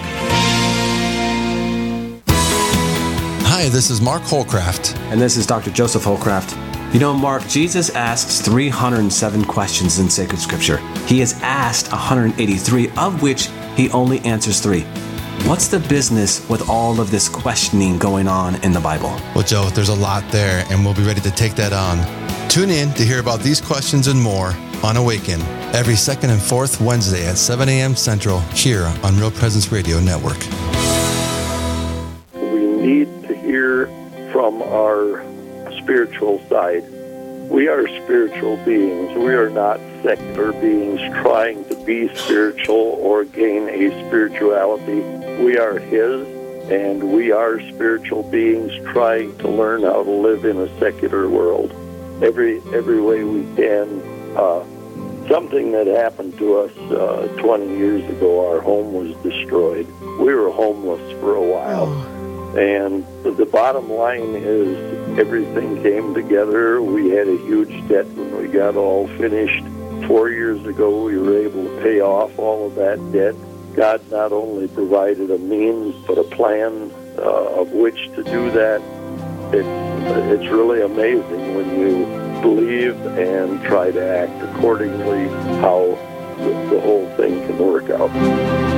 Hi, 3.48 3.68
this 3.70 3.90
is 3.90 4.00
Mark 4.00 4.22
Holcraft. 4.22 4.96
And 5.10 5.20
this 5.20 5.36
is 5.36 5.44
Dr. 5.44 5.72
Joseph 5.72 6.04
Holcraft. 6.04 6.94
You 6.94 7.00
know, 7.00 7.14
Mark, 7.14 7.48
Jesus 7.48 7.90
asks 7.90 8.40
307 8.42 9.44
questions 9.44 9.98
in 9.98 10.08
sacred 10.08 10.38
scripture. 10.38 10.76
He 11.06 11.18
has 11.18 11.32
asked 11.42 11.90
183, 11.90 12.90
of 12.90 13.22
which 13.22 13.48
he 13.74 13.90
only 13.90 14.20
answers 14.20 14.60
three. 14.60 14.86
What's 15.46 15.68
the 15.68 15.78
business 15.78 16.46
with 16.48 16.68
all 16.68 17.00
of 17.00 17.10
this 17.10 17.28
questioning 17.28 17.98
going 17.98 18.28
on 18.28 18.56
in 18.56 18.72
the 18.72 18.80
Bible? 18.80 19.10
Well, 19.34 19.44
Joe, 19.44 19.70
there's 19.70 19.88
a 19.88 19.94
lot 19.94 20.22
there, 20.30 20.66
and 20.70 20.84
we'll 20.84 20.94
be 20.94 21.04
ready 21.04 21.20
to 21.22 21.30
take 21.30 21.54
that 21.54 21.72
on. 21.72 21.98
Tune 22.50 22.70
in 22.70 22.92
to 22.94 23.04
hear 23.04 23.20
about 23.20 23.40
these 23.40 23.60
questions 23.60 24.08
and 24.08 24.20
more 24.20 24.52
on 24.82 24.96
Awaken 24.96 25.40
every 25.72 25.96
second 25.96 26.30
and 26.30 26.40
fourth 26.40 26.80
Wednesday 26.80 27.26
at 27.26 27.38
7 27.38 27.68
a.m. 27.68 27.96
Central 27.96 28.40
here 28.52 28.84
on 29.02 29.16
Real 29.16 29.30
Presence 29.30 29.72
Radio 29.72 30.00
Network. 30.00 30.38
We 32.34 32.66
need 32.66 33.28
to 33.28 33.34
hear 33.34 33.86
from 34.32 34.60
our 34.62 35.22
spiritual 35.80 36.40
side. 36.48 36.84
We 37.50 37.68
are 37.68 37.88
spiritual 38.04 38.56
beings. 38.64 39.16
We 39.16 39.34
are 39.34 39.48
not 39.48 39.80
secular 40.02 40.52
beings 40.52 41.00
trying 41.22 41.64
to 41.70 41.84
be 41.84 42.14
spiritual 42.14 42.98
or 43.00 43.24
gain 43.24 43.68
a 43.68 44.06
spirituality. 44.06 45.17
We 45.38 45.56
are 45.56 45.78
His, 45.78 46.26
and 46.70 47.12
we 47.12 47.30
are 47.30 47.60
spiritual 47.70 48.24
beings 48.24 48.72
trying 48.92 49.36
to 49.38 49.48
learn 49.48 49.82
how 49.82 50.02
to 50.02 50.10
live 50.10 50.44
in 50.44 50.58
a 50.58 50.78
secular 50.80 51.28
world. 51.28 51.70
Every 52.22 52.60
every 52.74 53.00
way 53.00 53.22
we 53.24 53.42
can. 53.54 54.02
Uh, 54.36 54.64
something 55.28 55.72
that 55.72 55.86
happened 55.86 56.36
to 56.38 56.56
us 56.56 56.76
uh, 56.90 57.28
20 57.38 57.76
years 57.76 58.02
ago. 58.10 58.50
Our 58.50 58.60
home 58.60 58.92
was 58.92 59.14
destroyed. 59.22 59.86
We 60.18 60.34
were 60.34 60.50
homeless 60.50 61.12
for 61.20 61.34
a 61.34 61.42
while. 61.42 61.92
And 62.58 63.04
the 63.22 63.46
bottom 63.46 63.90
line 63.90 64.34
is 64.34 65.18
everything 65.18 65.82
came 65.82 66.14
together. 66.14 66.82
We 66.82 67.10
had 67.10 67.28
a 67.28 67.36
huge 67.36 67.86
debt 67.88 68.06
when 68.06 68.36
we 68.38 68.48
got 68.48 68.74
all 68.74 69.06
finished. 69.18 69.64
Four 70.08 70.30
years 70.30 70.64
ago, 70.66 71.04
we 71.04 71.18
were 71.18 71.38
able 71.38 71.64
to 71.64 71.82
pay 71.82 72.00
off 72.00 72.38
all 72.38 72.66
of 72.66 72.74
that 72.76 72.96
debt. 73.12 73.34
God 73.78 74.10
not 74.10 74.32
only 74.32 74.66
provided 74.66 75.30
a 75.30 75.38
means, 75.38 75.94
but 76.04 76.18
a 76.18 76.24
plan 76.24 76.90
uh, 77.16 77.60
of 77.60 77.70
which 77.70 77.94
to 78.16 78.24
do 78.24 78.50
that. 78.50 78.82
It's, 79.54 80.42
it's 80.42 80.50
really 80.50 80.82
amazing 80.82 81.54
when 81.54 81.78
you 81.78 82.04
believe 82.42 82.96
and 83.06 83.62
try 83.62 83.92
to 83.92 84.04
act 84.04 84.42
accordingly 84.50 85.28
how 85.60 85.96
the, 86.38 86.74
the 86.74 86.80
whole 86.80 87.08
thing 87.14 87.46
can 87.46 87.56
work 87.56 87.88
out. 87.90 88.77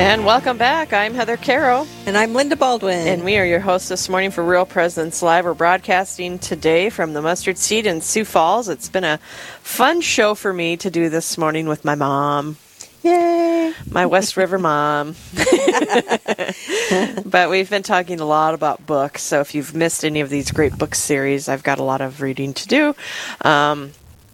And 0.00 0.24
welcome 0.24 0.56
back. 0.56 0.92
I'm 0.94 1.12
Heather 1.12 1.36
Caro, 1.36 1.86
And 2.06 2.16
I'm 2.16 2.32
Linda 2.32 2.56
Baldwin. 2.56 3.06
and 3.06 3.24
we 3.24 3.36
are 3.36 3.44
your 3.44 3.60
hosts 3.60 3.88
this 3.88 4.08
morning 4.08 4.30
for 4.30 4.42
Real 4.42 4.64
Presence 4.64 5.20
Live. 5.22 5.44
We're 5.44 5.52
broadcasting 5.54 6.38
today 6.38 6.88
from 6.88 7.12
the 7.12 7.20
Mustard 7.20 7.58
Seed 7.58 7.84
in 7.86 8.00
Sioux 8.00 8.24
Falls. 8.24 8.70
It's 8.70 8.88
been 8.88 9.04
a 9.04 9.18
fun 9.62 10.00
show 10.00 10.34
for 10.34 10.52
me 10.54 10.78
to 10.78 10.90
do 10.90 11.10
this 11.10 11.36
morning 11.36 11.68
with 11.68 11.84
my 11.84 11.94
mom. 11.96 12.56
Yay! 13.02 13.74
My 13.98 14.06
West 14.06 14.36
River 14.36 14.60
mom. 14.60 15.16
but 17.26 17.50
we've 17.50 17.68
been 17.68 17.82
talking 17.82 18.20
a 18.20 18.24
lot 18.24 18.54
about 18.54 18.86
books. 18.86 19.24
So 19.24 19.40
if 19.40 19.56
you've 19.56 19.74
missed 19.74 20.04
any 20.04 20.20
of 20.20 20.30
these 20.30 20.52
great 20.52 20.78
book 20.78 20.94
series, 20.94 21.48
I've 21.48 21.64
got 21.64 21.80
a 21.80 21.82
lot 21.82 22.00
of 22.00 22.22
reading 22.22 22.54
to 22.54 22.68
do. 22.68 22.94
Um, 23.40 23.90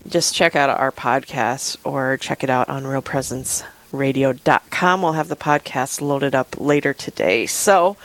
just 0.07 0.35
check 0.35 0.55
out 0.55 0.69
our 0.69 0.93
podcast 0.93 1.79
or 1.83 2.19
check 2.19 2.45
it 2.45 2.51
out 2.51 2.69
on 2.69 2.83
realpresenceradio.com. 2.83 5.01
We'll 5.01 5.13
have 5.13 5.29
the 5.29 5.37
podcast 5.37 6.03
loaded 6.03 6.35
up 6.35 6.61
later 6.61 6.93
today. 6.93 7.47
So, 7.47 7.97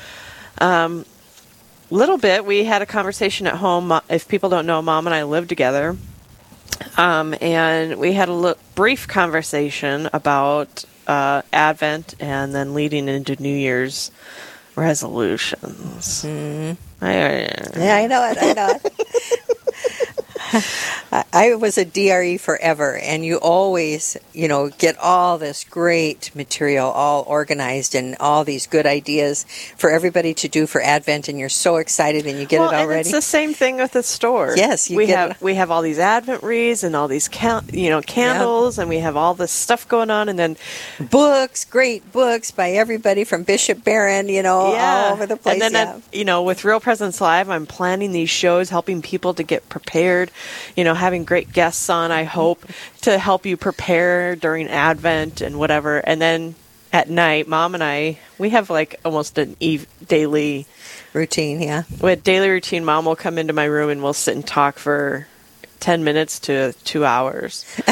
um, 0.60 1.04
little 1.90 2.18
bit, 2.18 2.46
we 2.46 2.64
had 2.64 2.82
a 2.82 2.86
conversation 2.86 3.48
at 3.48 3.56
home. 3.56 4.00
If 4.10 4.30
people 4.30 4.50
don't 4.50 4.66
know, 4.66 4.82
mom 4.82 5.08
and 5.08 5.14
I 5.14 5.24
live 5.24 5.50
together. 5.50 5.98
Um, 6.96 7.36
and 7.42 8.00
we 8.00 8.14
had 8.14 8.30
a 8.30 8.34
li- 8.34 8.54
brief 8.76 9.10
conversation 9.10 10.10
about 10.14 10.86
uh, 11.10 11.42
Advent 11.52 12.14
and 12.20 12.54
then 12.54 12.76
leading 12.76 13.08
into 13.10 13.36
New 13.42 13.54
Year's 13.56 14.12
resolutions. 14.76 16.24
Mm. 16.24 16.78
I, 17.02 17.50
Yeah, 17.76 17.96
I 17.96 18.08
know 18.08 18.30
it. 18.30 18.38
I 18.40 18.54
know 18.54 18.80
it. 18.84 19.58
I- 21.34 21.56
was 21.60 21.78
a 21.78 21.86
DRE 21.86 22.38
forever, 22.38 22.98
and 22.98 23.26
you 23.26 23.38
always, 23.38 24.16
you 24.34 24.48
know, 24.48 24.70
get 24.70 24.98
all 24.98 25.38
this 25.38 25.64
great 25.64 26.32
material 26.34 26.88
all 26.90 27.24
organized 27.28 27.96
and 27.96 28.16
all 28.20 28.44
these 28.44 28.66
good 28.68 28.86
ideas 28.86 29.46
for 29.78 29.90
everybody 29.90 30.34
to 30.36 30.48
do 30.48 30.66
for 30.66 30.82
Advent, 30.82 31.28
and 31.28 31.38
you're 31.40 31.50
so 31.50 31.78
excited 31.78 32.26
and 32.26 32.40
you 32.40 32.46
get 32.46 32.60
well, 32.60 32.72
it 32.72 32.76
already. 32.76 33.02
it's 33.02 33.12
the 33.12 33.22
same 33.22 33.54
thing 33.54 33.78
with 33.78 33.92
the 33.92 34.04
store. 34.04 34.54
Yes, 34.56 34.90
you 34.90 34.98
we 34.98 35.08
have 35.08 35.32
it. 35.32 35.42
we 35.42 35.56
have 35.56 35.70
all 35.72 35.82
these 35.82 36.00
Advent 36.00 36.44
wreaths 36.44 36.84
and 36.84 36.96
all 36.96 37.08
these 37.08 37.28
ca- 37.28 37.64
you 37.72 37.90
know 37.90 38.02
candles, 38.02 38.78
and 38.80 38.90
we 38.90 39.00
have 39.00 39.18
all 39.18 39.34
this 39.34 39.52
stuff 39.52 39.88
going 39.88 40.10
on, 40.10 40.30
and 40.30 40.40
then 40.40 40.56
books, 41.10 41.66
great 41.66 42.12
books 42.12 42.52
by 42.52 42.72
everybody 42.72 43.24
from 43.24 43.44
Bishop 43.44 43.84
Barron, 43.84 44.30
you 44.30 44.44
know, 44.44 44.74
yeah, 44.74 45.06
all 45.08 45.14
over 45.14 45.26
the 45.26 45.38
place. 45.38 45.62
And 45.62 45.76
then 45.76 45.88
yeah. 45.88 46.00
You 46.20 46.26
know, 46.26 46.44
with 46.44 46.64
Real 46.64 46.80
Presence 46.80 47.20
Live, 47.22 47.50
I'm 47.50 47.66
planning 47.66 48.12
these 48.12 48.30
shows, 48.30 48.70
helping 48.70 49.02
people 49.02 49.34
to 49.34 49.44
get 49.44 49.68
prepared. 49.70 50.32
You 50.76 50.84
know, 50.84 50.94
having 50.94 51.24
great 51.26 51.52
guests 51.52 51.90
on. 51.90 52.12
I 52.12 52.24
mm-hmm. 52.24 52.30
hope 52.30 52.66
to 53.02 53.18
help 53.18 53.46
you 53.46 53.58
prepare 53.58 54.36
during 54.36 54.68
Advent 54.68 55.42
and 55.42 55.60
whatever. 55.60 55.98
And 55.98 56.22
then 56.22 56.56
at 56.92 57.10
night, 57.10 57.48
Mom 57.48 57.76
and 57.76 57.84
I 57.84 58.20
we 58.38 58.52
have 58.52 58.70
like 58.70 59.00
almost 59.06 59.38
an 59.38 59.56
eve- 59.60 59.88
daily 60.08 60.66
Routine, 61.14 61.62
yeah. 61.62 61.84
with 62.00 62.24
daily 62.24 62.50
routine. 62.50 62.86
Mom 62.86 63.06
will 63.06 63.16
come 63.16 63.40
into 63.40 63.52
my 63.52 63.66
room 63.66 63.90
and 63.90 64.04
we'll 64.04 64.14
sit 64.14 64.36
and 64.36 64.46
talk 64.46 64.78
for 64.78 65.28
ten 65.80 66.04
minutes 66.04 66.40
to 66.42 66.74
two 66.84 67.04
hours. 67.04 67.66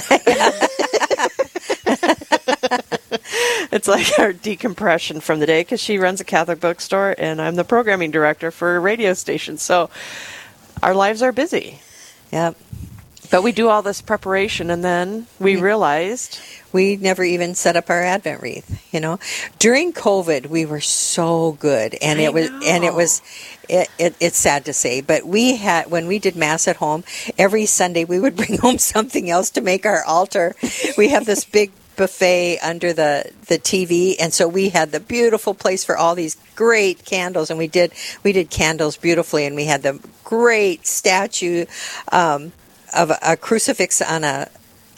it's 3.72 3.88
like 3.88 4.20
our 4.20 4.34
decompression 4.34 5.20
from 5.20 5.40
the 5.40 5.48
day 5.48 5.62
because 5.62 5.82
she 5.82 5.98
runs 5.98 6.22
a 6.22 6.24
Catholic 6.24 6.60
bookstore 6.60 7.16
and 7.18 7.42
I'm 7.42 7.56
the 7.56 7.64
programming 7.64 8.12
director 8.12 8.52
for 8.52 8.76
a 8.76 8.80
radio 8.80 9.14
station. 9.14 9.58
So 9.58 9.90
our 10.84 10.94
lives 10.94 11.24
are 11.24 11.32
busy. 11.32 11.80
Yep. 12.32 12.56
But 13.30 13.44
we 13.44 13.52
do 13.52 13.68
all 13.68 13.82
this 13.82 14.02
preparation 14.02 14.70
and 14.70 14.84
then 14.84 15.28
we 15.40 15.58
realized 15.58 16.40
We 16.74 16.98
never 16.98 17.24
even 17.24 17.56
set 17.56 17.76
up 17.76 17.90
our 17.90 18.04
Advent 18.04 18.42
wreath, 18.42 18.86
you 18.94 19.00
know. 19.00 19.20
During 19.58 19.94
COVID, 19.94 20.48
we 20.48 20.66
were 20.66 20.82
so 20.82 21.54
good, 21.54 21.96
and 22.02 22.20
I 22.20 22.24
it 22.24 22.34
was, 22.34 22.50
and 22.50 22.84
it 22.84 22.94
was, 22.94 23.22
it, 23.70 23.90
it, 23.98 24.16
it's 24.20 24.38
sad 24.38 24.66
to 24.66 24.74
say, 24.74 25.02
but 25.02 25.26
we 25.26 25.56
had 25.56 25.90
when 25.90 26.08
we 26.08 26.20
did 26.20 26.36
mass 26.36 26.68
at 26.68 26.76
home 26.76 27.04
every 27.38 27.66
Sunday, 27.66 28.04
we 28.04 28.20
would 28.20 28.36
bring 28.42 28.60
home 28.60 28.78
something 28.78 29.30
else 29.30 29.50
to 29.52 29.62
make 29.62 29.86
our 29.86 30.04
altar. 30.04 30.56
We 30.98 31.10
have 31.10 31.26
this 31.26 31.46
big 31.46 31.72
buffet 31.98 32.60
under 32.64 32.94
the 32.94 33.32
the 33.48 33.58
TV, 33.60 34.16
and 34.20 34.34
so 34.34 34.48
we 34.48 34.70
had 34.70 34.92
the 34.92 35.00
beautiful 35.02 35.54
place 35.54 35.84
for 35.84 35.98
all 35.98 36.16
these 36.16 36.38
great 36.56 37.04
candles, 37.06 37.50
and 37.50 37.60
we 37.60 37.68
did 37.68 37.92
we 38.24 38.32
did 38.32 38.50
candles 38.50 38.96
beautifully, 38.98 39.46
and 39.46 39.56
we 39.56 39.66
had 39.66 39.84
the 39.84 40.00
great 40.24 40.88
statue 40.88 41.66
um, 42.12 42.54
of 42.96 43.10
a, 43.10 43.18
a 43.22 43.38
crucifix 43.38 44.02
on 44.02 44.24
a 44.24 44.48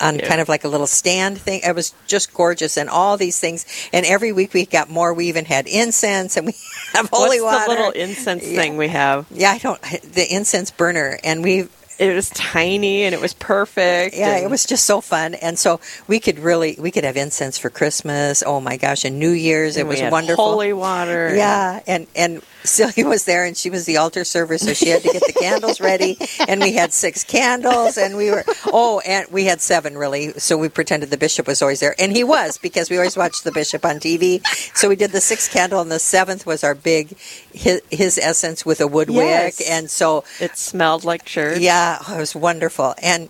on 0.02 0.16
Yeah. 0.16 0.28
kind 0.30 0.40
of 0.42 0.48
like 0.48 0.64
a 0.64 0.68
little 0.70 0.88
stand 0.88 1.38
thing. 1.42 1.62
It 1.66 1.76
was 1.76 1.94
just 2.08 2.34
gorgeous, 2.34 2.78
and 2.78 2.90
all 2.90 3.18
these 3.18 3.40
things. 3.40 3.66
And 3.92 4.06
every 4.06 4.32
week 4.32 4.54
we 4.54 4.66
got 4.66 4.90
more. 4.90 5.14
We 5.14 5.26
even 5.28 5.46
had 5.46 5.68
incense, 5.68 6.38
and 6.38 6.46
we 6.48 6.54
have 6.94 7.10
holy 7.12 7.42
what's 7.42 7.68
water. 7.68 7.76
the 7.82 7.86
little 7.88 7.92
incense 8.02 8.46
Yeah. 8.48 8.60
thing 8.62 8.78
we 8.78 8.88
have? 8.90 9.26
yeah, 9.32 9.52
I 9.52 9.58
don't 9.58 9.82
the 10.14 10.28
incense 10.34 10.72
burner, 10.72 11.18
and 11.24 11.44
we 11.44 11.68
It 12.00 12.16
was 12.16 12.30
tiny 12.30 13.04
and 13.04 13.14
it 13.14 13.20
was 13.20 13.34
perfect. 13.34 14.16
yeah, 14.16 14.36
and- 14.38 14.46
it 14.46 14.50
was 14.50 14.66
just 14.66 14.86
so 14.86 15.02
fun, 15.02 15.34
and 15.36 15.60
so 15.60 15.80
we 16.08 16.20
could 16.20 16.40
really 16.40 16.76
we 16.80 16.92
could 16.92 17.04
have 17.04 17.18
incense 17.18 17.58
for 17.58 17.70
Christmas. 17.70 18.42
Oh 18.46 18.62
my 18.62 18.78
gosh, 18.78 19.04
and 19.04 19.20
New 19.20 19.32
Year's, 19.32 19.76
it 19.76 19.82
and 19.82 19.90
we 19.90 20.02
was 20.02 20.12
wonderful. 20.12 20.46
Holy 20.46 20.72
water. 20.74 21.36
Yeah, 21.36 21.82
and 21.86 22.08
and 22.16 22.42
Celia 22.64 23.08
was 23.08 23.24
there, 23.26 23.46
and 23.46 23.56
she 23.56 23.70
was 23.70 23.86
the 23.86 23.98
altar 23.98 24.24
server, 24.26 24.58
so 24.58 24.74
she 24.74 24.90
had 24.90 25.02
to 25.04 25.10
get 25.12 25.24
the 25.26 25.34
candles 25.34 25.80
ready. 25.80 26.18
And 26.48 26.60
we 26.62 26.74
had 26.74 26.92
six 26.92 27.24
candles, 27.24 27.98
and 27.98 28.18
we 28.18 28.32
were 28.32 28.44
oh, 28.66 29.02
and 29.06 29.28
we 29.32 29.46
had 29.46 29.62
seven 29.62 29.98
really. 29.98 30.34
So 30.34 30.58
we 30.58 30.68
pretended 30.70 31.10
the 31.10 31.18
bishop 31.18 31.48
was 31.48 31.62
always 31.62 31.80
there, 31.80 31.96
and 31.98 32.12
he 32.16 32.24
was 32.24 32.58
because 32.58 32.90
we 32.90 32.98
always 32.98 33.16
watched 33.16 33.44
the 33.46 33.52
bishop 33.52 33.86
on 33.86 33.96
TV. 33.96 34.46
So 34.76 34.90
we 34.90 34.96
did 34.98 35.12
the 35.12 35.22
sixth 35.22 35.52
candle, 35.52 35.80
and 35.82 35.90
the 35.92 36.00
seventh 36.00 36.46
was 36.46 36.64
our 36.64 36.76
big 36.76 37.18
his, 37.54 37.82
his 37.90 38.18
essence 38.18 38.66
with 38.66 38.82
a 38.82 38.88
wood 38.88 39.10
Yes. 39.10 39.60
wick, 39.60 39.68
and 39.70 39.90
so 39.90 40.24
It 40.40 40.58
smelled 40.58 41.04
like 41.06 41.24
church. 41.26 41.60
yeah, 41.60 42.00
it 42.14 42.18
was 42.18 42.36
wonderful. 42.36 42.94
And 43.02 43.30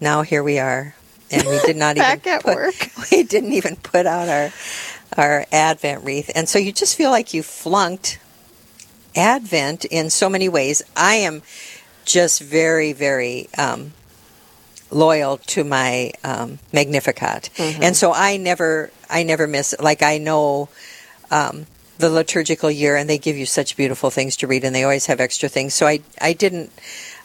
now 0.00 0.22
here 0.22 0.42
we 0.42 0.58
are, 0.58 0.94
and 1.30 1.46
we 1.46 1.58
did 1.60 1.76
not 1.76 1.96
even 1.96 2.08
Back 2.08 2.26
at 2.26 2.42
put, 2.44 2.54
work. 2.56 2.74
We 3.10 3.22
didn't 3.22 3.52
even 3.52 3.76
put 3.76 4.06
out 4.06 4.28
our 4.28 4.50
our 5.16 5.46
Advent 5.52 6.04
wreath, 6.04 6.30
and 6.34 6.48
so 6.48 6.58
you 6.58 6.72
just 6.72 6.96
feel 6.96 7.10
like 7.10 7.34
you 7.34 7.42
flunked 7.42 8.18
Advent 9.16 9.84
in 9.84 10.10
so 10.10 10.28
many 10.28 10.48
ways. 10.48 10.82
I 10.96 11.16
am 11.16 11.42
just 12.04 12.40
very, 12.40 12.92
very 12.92 13.48
um, 13.56 13.92
loyal 14.90 15.38
to 15.38 15.64
my 15.64 16.12
um, 16.24 16.58
Magnificat, 16.72 17.50
and 17.58 17.96
so 17.96 18.12
I 18.12 18.36
never, 18.36 18.90
I 19.08 19.22
never 19.22 19.46
miss. 19.46 19.74
Like 19.80 20.02
I 20.02 20.18
know. 20.18 20.68
Um, 21.30 21.66
the 21.98 22.08
liturgical 22.08 22.70
year, 22.70 22.96
and 22.96 23.10
they 23.10 23.18
give 23.18 23.36
you 23.36 23.44
such 23.44 23.76
beautiful 23.76 24.08
things 24.08 24.36
to 24.36 24.46
read, 24.46 24.62
and 24.64 24.72
they 24.72 24.84
always 24.84 25.06
have 25.06 25.20
extra 25.20 25.48
things. 25.48 25.74
So 25.74 25.84
I, 25.84 26.00
I 26.20 26.32
didn't, 26.32 26.70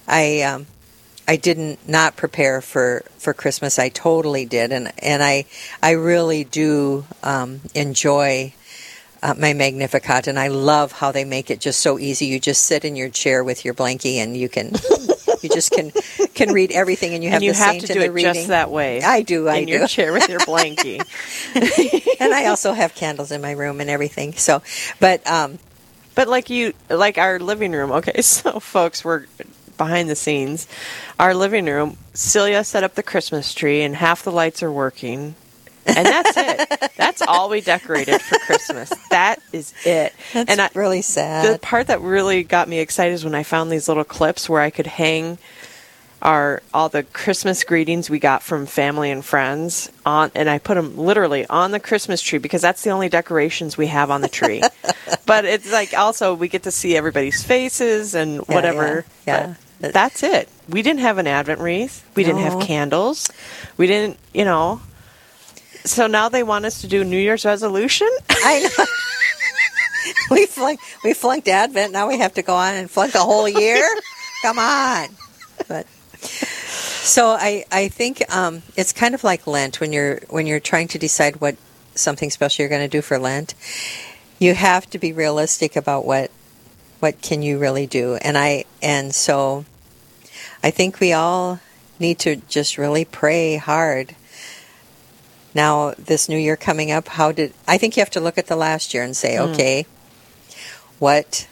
I, 0.07 0.41
um, 0.41 0.65
I 1.27 1.37
didn't 1.37 1.87
not 1.87 2.15
prepare 2.17 2.61
for, 2.61 3.03
for 3.17 3.33
Christmas. 3.33 3.79
I 3.79 3.89
totally 3.89 4.45
did, 4.45 4.71
and 4.71 4.91
and 4.99 5.23
I, 5.23 5.45
I 5.81 5.91
really 5.91 6.43
do 6.43 7.05
um, 7.23 7.61
enjoy 7.73 8.53
uh, 9.21 9.33
my 9.37 9.53
Magnificat, 9.53 10.27
and 10.27 10.37
I 10.37 10.49
love 10.49 10.91
how 10.91 11.11
they 11.13 11.23
make 11.23 11.49
it 11.49 11.61
just 11.61 11.79
so 11.79 11.97
easy. 11.97 12.25
You 12.25 12.39
just 12.39 12.65
sit 12.65 12.83
in 12.85 12.95
your 12.95 13.09
chair 13.09 13.43
with 13.43 13.63
your 13.63 13.73
blankie, 13.73 14.17
and 14.17 14.35
you 14.35 14.49
can, 14.49 14.73
you 15.41 15.49
just 15.49 15.71
can 15.71 15.91
can 16.35 16.51
read 16.51 16.71
everything, 16.73 17.13
and 17.13 17.23
you 17.23 17.29
have 17.29 17.37
and 17.37 17.45
you 17.45 17.53
the 17.53 17.57
have 17.57 17.71
saint 17.73 17.87
to 17.87 17.93
do 17.93 18.01
it 18.01 18.11
reading. 18.11 18.33
just 18.33 18.47
that 18.49 18.69
way. 18.69 19.01
I 19.01 19.21
do. 19.21 19.47
I 19.47 19.57
in 19.57 19.67
do. 19.67 19.71
your 19.73 19.87
chair 19.87 20.11
with 20.11 20.27
your 20.27 20.41
blankie. 20.41 20.99
and 22.19 22.33
I 22.33 22.47
also 22.47 22.73
have 22.73 22.95
candles 22.95 23.31
in 23.31 23.41
my 23.41 23.51
room 23.51 23.79
and 23.79 23.89
everything. 23.89 24.33
So, 24.33 24.61
but 24.99 25.25
um, 25.25 25.59
But 26.15 26.27
like 26.27 26.49
you, 26.49 26.73
like 26.89 27.17
our 27.17 27.39
living 27.39 27.71
room. 27.71 27.91
Okay, 27.91 28.21
so 28.23 28.59
folks, 28.59 29.05
we're 29.05 29.25
behind 29.77 30.09
the 30.09 30.15
scenes. 30.15 30.67
Our 31.19 31.33
living 31.33 31.65
room. 31.65 31.97
Celia 32.13 32.63
set 32.63 32.83
up 32.83 32.95
the 32.95 33.03
Christmas 33.03 33.53
tree, 33.53 33.81
and 33.81 33.95
half 33.95 34.23
the 34.23 34.31
lights 34.31 34.61
are 34.61 34.71
working. 34.71 35.35
And 35.85 36.05
that's 36.05 36.37
it. 36.37 36.91
That's 36.97 37.21
all 37.21 37.49
we 37.49 37.59
decorated 37.59 38.21
for 38.21 38.39
Christmas. 38.39 38.91
That 39.09 39.41
is 39.51 39.73
it. 39.85 40.13
that's 40.31 40.49
and 40.49 40.61
I, 40.61 40.69
really 40.73 41.01
sad. 41.01 41.53
the 41.53 41.59
part 41.59 41.87
that 41.87 41.99
really 41.99 42.43
got 42.43 42.69
me 42.69 42.79
excited 42.79 43.13
is 43.13 43.25
when 43.25 43.35
I 43.35 43.43
found 43.43 43.69
these 43.69 43.89
little 43.89 44.05
clips 44.05 44.47
where 44.47 44.61
I 44.61 44.69
could 44.69 44.87
hang 44.87 45.37
our 46.23 46.61
all 46.73 46.89
the 46.89 47.03
Christmas 47.03 47.63
greetings 47.65 48.09
we 48.09 48.17
got 48.17 48.41
from 48.41 48.65
family 48.65 49.11
and 49.11 49.23
friends 49.23 49.91
on, 50.05 50.31
and 50.33 50.49
I 50.49 50.57
put 50.57 50.75
them 50.75 50.97
literally 50.97 51.45
on 51.47 51.71
the 51.71 51.79
Christmas 51.79 52.21
tree 52.21 52.39
because 52.39 52.61
that's 52.61 52.81
the 52.81 52.91
only 52.91 53.09
decorations 53.09 53.77
we 53.77 53.87
have 53.87 54.09
on 54.09 54.21
the 54.21 54.29
tree. 54.29 54.63
but 55.25 55.45
it's 55.45 55.71
like 55.71 55.93
also 55.93 56.33
we 56.33 56.47
get 56.47 56.63
to 56.63 56.71
see 56.71 56.95
everybody's 56.95 57.43
faces 57.43 58.15
and 58.15 58.39
whatever. 58.47 59.05
yeah, 59.27 59.33
yeah. 59.37 59.47
But 59.47 59.57
that's 59.91 60.23
it. 60.23 60.47
We 60.69 60.81
didn't 60.81 61.01
have 61.01 61.17
an 61.17 61.27
Advent 61.27 61.59
wreath. 61.59 62.09
We 62.15 62.23
didn't 62.23 62.41
have 62.41 62.61
candles. 62.61 63.29
We 63.75 63.87
didn't, 63.87 64.17
you 64.33 64.45
know. 64.45 64.81
So 65.85 66.07
now 66.07 66.29
they 66.29 66.43
want 66.43 66.65
us 66.65 66.81
to 66.81 66.87
do 66.87 67.03
New 67.03 67.17
Year's 67.17 67.43
resolution. 67.43 68.07
I 68.29 68.69
know. 68.77 68.85
we 70.31 70.45
flunked 70.45 70.83
we 71.03 71.13
flunked 71.13 71.47
Advent. 71.47 71.91
Now 71.91 72.07
we 72.07 72.19
have 72.19 72.33
to 72.35 72.41
go 72.41 72.55
on 72.55 72.75
and 72.75 72.89
flunk 72.89 73.13
the 73.13 73.19
whole 73.19 73.47
year. 73.47 73.85
Come 74.41 74.59
on, 74.59 75.09
but 75.67 75.85
so 77.03 77.29
I 77.29 77.65
I 77.71 77.89
think 77.89 78.23
um, 78.33 78.61
it's 78.77 78.93
kind 78.93 79.13
of 79.13 79.23
like 79.23 79.47
Lent 79.47 79.81
when 79.81 79.91
you're 79.91 80.21
when 80.29 80.47
you're 80.47 80.59
trying 80.61 80.87
to 80.89 80.97
decide 80.97 81.41
what 81.41 81.57
something 81.95 82.29
special 82.29 82.63
you're 82.63 82.69
going 82.69 82.81
to 82.81 82.87
do 82.87 83.01
for 83.01 83.19
Lent. 83.19 83.53
You 84.39 84.53
have 84.53 84.89
to 84.91 84.97
be 84.97 85.11
realistic 85.11 85.75
about 85.75 86.05
what 86.05 86.31
what 86.99 87.21
can 87.21 87.41
you 87.41 87.59
really 87.59 87.87
do, 87.87 88.15
and 88.15 88.37
I 88.37 88.63
and 88.81 89.13
so 89.13 89.65
I 90.63 90.71
think 90.71 90.99
we 90.99 91.13
all 91.13 91.59
need 91.99 92.19
to 92.19 92.35
just 92.35 92.77
really 92.77 93.05
pray 93.05 93.57
hard. 93.57 94.15
Now 95.53 95.93
this 95.97 96.27
new 96.27 96.37
year 96.37 96.57
coming 96.57 96.91
up 96.91 97.07
how 97.07 97.31
did 97.31 97.53
i 97.67 97.77
think 97.77 97.95
you 97.95 98.01
have 98.01 98.09
to 98.09 98.19
look 98.19 98.39
at 98.39 98.47
the 98.47 98.55
last 98.55 98.91
year 98.93 99.03
and 99.03 99.15
say 99.15 99.37
okay 99.37 99.85
what 100.97 101.47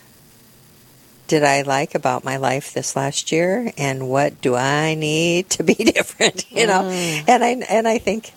did 1.28 1.44
i 1.44 1.62
like 1.62 1.94
about 1.94 2.24
my 2.24 2.38
life 2.38 2.74
this 2.74 2.96
last 2.96 3.32
year 3.32 3.72
and 3.78 4.10
what 4.10 4.42
do 4.42 4.56
i 4.56 4.96
need 4.96 5.52
to 5.52 5.64
be 5.64 5.74
different 5.96 6.52
you 6.52 6.66
know? 6.66 6.82
And 7.28 7.44
i 7.44 7.50
and 7.70 7.88
i 7.88 8.00
think 8.00 8.34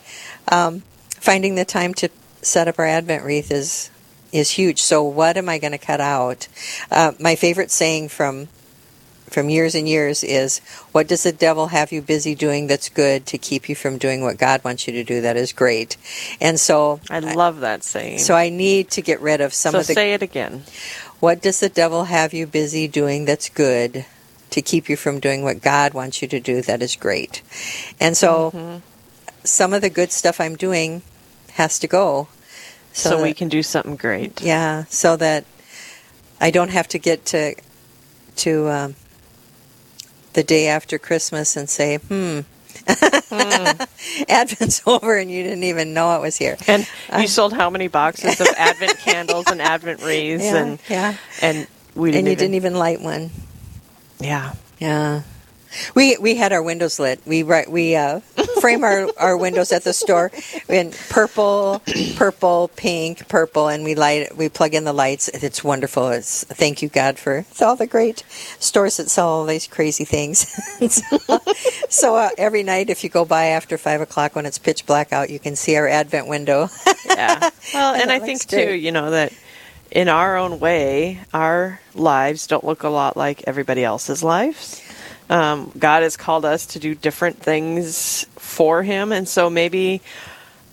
um, 0.53 0.83
finding 1.09 1.55
the 1.55 1.65
time 1.65 1.95
to 1.95 2.11
set 2.43 2.69
up 2.69 2.79
our 2.79 2.87
advent 2.87 3.25
wreath 3.25 3.51
is 3.51 3.91
is 4.33 4.51
huge. 4.51 4.83
So 4.83 5.03
what 5.05 5.37
am 5.37 5.49
i 5.49 5.59
going 5.59 5.73
to 5.73 5.79
cut 5.79 6.01
out? 6.01 6.49
Uh, 6.91 7.13
my 7.21 7.37
favorite 7.37 7.71
saying 7.71 8.09
from 8.09 8.49
from 9.35 9.51
years 9.51 9.75
and 9.75 9.89
years 9.89 10.23
is 10.25 10.61
what 10.93 11.09
does 11.09 11.25
the 11.25 11.33
devil 11.33 11.67
have 11.69 11.91
you 11.93 12.01
busy 12.01 12.35
doing 12.35 12.69
that's 12.69 12.89
good 12.89 13.27
to 13.27 13.37
keep 13.37 13.69
you 13.69 13.75
from 13.75 13.99
doing 13.99 14.23
what 14.23 14.39
God 14.39 14.63
wants 14.65 14.87
you 14.87 14.93
to 14.95 15.03
do 15.05 15.21
that 15.21 15.37
is 15.37 15.53
great. 15.53 15.97
And 16.41 16.59
so 16.59 17.01
I 17.11 17.19
love 17.19 17.61
that 17.61 17.83
saying. 17.83 18.19
so 18.21 18.35
I 18.35 18.49
need 18.49 18.91
to 18.93 19.03
get 19.03 19.21
rid 19.21 19.41
of 19.41 19.53
some 19.53 19.73
So 19.73 19.81
of 19.81 19.87
the 19.89 19.95
say 19.95 20.15
it 20.15 20.23
again. 20.23 20.63
what 21.21 21.43
does 21.43 21.59
the 21.61 21.69
devil 21.69 22.05
have 22.05 22.33
you 22.33 22.47
busy 22.47 22.87
doing 22.89 23.25
that's 23.25 23.49
good 23.51 24.07
to 24.51 24.63
keep 24.63 24.89
you 24.89 24.97
from 24.97 25.19
doing 25.19 25.43
what 25.43 25.61
God 25.61 25.93
wants 25.95 26.23
you 26.23 26.29
to 26.29 26.39
do 26.39 26.63
that 26.63 26.81
is 26.81 26.95
great? 26.97 27.43
And 28.01 28.17
so 28.17 28.53
Mm-hmm. 28.55 28.79
some 29.43 29.73
of 29.75 29.83
the 29.83 29.91
good 29.91 30.13
stuff 30.13 30.41
I'm 30.41 30.55
doing 30.57 31.03
has 31.55 31.79
to 31.81 31.87
go. 31.89 32.29
So, 32.93 33.21
we 33.21 33.31
that- 33.31 33.37
can 33.39 33.49
do 33.49 33.63
something 33.65 33.97
great. 33.97 34.41
yeah, 34.41 34.85
so 34.89 35.17
that 35.17 35.45
I 36.41 36.53
don't 36.53 36.71
have 36.71 36.87
to 36.95 36.99
get 36.99 37.27
to 37.35 37.57
to 38.37 38.69
um, 38.69 38.95
the 40.35 40.43
day 40.43 40.69
after 40.69 40.99
Christmas 40.99 41.57
and 41.57 41.69
say, 41.69 41.97
"Hmm, 41.97 42.41
Advent's 44.29 44.83
over," 44.87 45.17
and 45.17 45.31
you 45.31 45.43
didn't 45.43 45.65
even 45.65 45.95
know 45.95 46.15
it 46.17 46.21
was 46.23 46.37
here. 46.37 46.57
And 46.67 46.87
I- 47.11 47.23
you 47.23 47.29
sold 47.29 47.53
how 47.53 47.71
many 47.71 47.89
boxes 47.89 48.41
of 48.41 48.49
Advent 48.57 48.99
candles 49.05 49.47
and 49.49 49.61
Advent 49.63 50.03
wreaths 50.03 50.45
Yeah, 50.45 50.57
and 50.57 50.79
yeah. 50.89 51.15
and 51.43 51.67
we 51.95 52.11
didn't 52.11 52.19
and 52.21 52.27
you 52.27 52.33
even, 52.33 52.39
didn't 52.39 52.55
even 52.55 52.75
light 52.75 53.01
one. 53.01 53.31
yeah. 54.21 54.53
Yeah. 54.79 55.23
We 55.95 56.17
we 56.19 56.35
had 56.37 56.53
our 56.53 56.63
windows 56.63 56.99
lit. 56.99 57.21
We 57.27 57.43
we 57.43 57.97
uh, 57.97 58.21
frame 58.61 58.85
our, 58.85 59.09
our 59.19 59.37
windows 59.37 59.73
at 59.73 59.85
the 59.85 59.93
store 59.93 60.31
in 60.69 60.93
purple, 61.11 61.83
purple, 62.17 62.71
pink, 62.77 63.29
purple, 63.29 63.69
and 63.69 63.85
we 63.85 63.95
light 63.95 64.37
we 64.37 64.49
plug 64.49 64.75
in 64.75 64.85
the 64.85 64.93
lights. 64.93 65.29
It's 65.29 65.65
wonderful. 65.65 66.09
It's 66.11 66.45
thank 66.45 66.83
you 66.83 66.89
God 66.89 67.19
for 67.19 67.39
it's 67.39 67.63
all 67.63 67.77
the 67.77 67.87
great 67.87 68.25
stores 68.59 68.97
that 68.99 69.11
sell 69.11 69.29
all 69.29 69.47
these 69.47 69.67
crazy 69.67 70.05
things. 70.05 70.47
so 70.93 71.39
so, 71.89 72.17
uh, 72.17 72.31
every 72.39 72.63
night, 72.63 72.91
if 72.91 73.05
you 73.05 73.11
go 73.11 73.25
by 73.25 73.47
after 73.47 73.79
five 73.79 74.01
o'clock 74.01 74.35
when 74.35 74.47
it's 74.47 74.59
pitch 74.59 74.87
black 74.87 75.13
out, 75.13 75.31
you 75.31 75.39
can 75.39 75.57
see 75.57 75.77
our 75.77 75.89
Advent 75.89 76.29
window. 76.29 76.69
Yeah. 77.07 77.51
Well, 77.73 77.95
and 77.95 78.11
it 78.11 78.11
I 78.11 78.19
think 78.19 78.47
too, 78.47 78.75
you 78.75 78.93
know, 78.93 79.11
that 79.11 79.33
in 79.91 80.09
our 80.09 80.37
own 80.37 80.61
way, 80.61 81.21
our 81.33 81.81
lives 81.95 82.47
don't 82.47 82.63
look 82.63 82.83
a 82.83 82.89
lot 82.89 83.17
like 83.17 83.43
everybody 83.47 83.83
else's 83.83 84.23
lives. 84.23 84.83
Um, 85.31 85.73
God 85.79 86.03
has 86.03 86.17
called 86.17 86.45
us 86.45 86.67
to 86.67 86.79
do 86.79 86.95
different 86.95 87.39
things 87.39 88.27
for 88.37 88.83
Him, 88.83 89.11
and 89.13 89.27
so 89.29 89.49
maybe, 89.49 90.03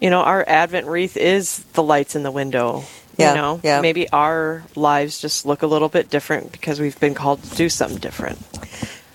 you 0.02 0.10
know, 0.10 0.22
our 0.22 0.44
Advent 0.48 0.88
wreath 0.88 1.16
is 1.18 1.60
the 1.74 1.84
lights 1.84 2.16
in 2.16 2.24
the 2.24 2.32
window. 2.32 2.84
Yeah, 3.18 3.32
you 3.32 3.36
know, 3.42 3.60
yeah. 3.64 3.82
maybe 3.82 4.10
our 4.10 4.64
lives 4.76 5.20
just 5.22 5.46
look 5.46 5.62
a 5.64 5.68
little 5.68 5.90
bit 5.90 6.10
different 6.10 6.52
because 6.52 6.80
we've 6.80 7.00
been 7.00 7.14
called 7.14 7.44
to 7.44 7.56
do 7.56 7.70
something 7.70 8.00
different. 8.00 8.40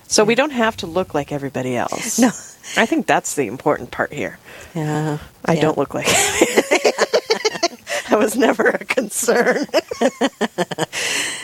So 0.07 0.23
we 0.25 0.35
don't 0.35 0.51
have 0.53 0.77
to 0.79 0.87
look 0.87 1.15
like 1.15 1.33
everybody 1.33 1.77
else. 1.77 2.19
No. 2.19 2.29
I 2.77 2.87
think 2.87 3.07
that's 3.07 3.35
the 3.35 3.47
important 3.47 3.91
part 3.91 4.13
here. 4.13 4.39
yeah, 4.75 5.19
I 5.45 5.55
Yeah. 5.55 5.61
don't 5.63 5.79
look 5.79 5.95
like 5.95 6.07
that 8.17 8.25
was 8.25 8.37
never 8.37 8.69
a 8.69 8.79
concern. 8.79 9.67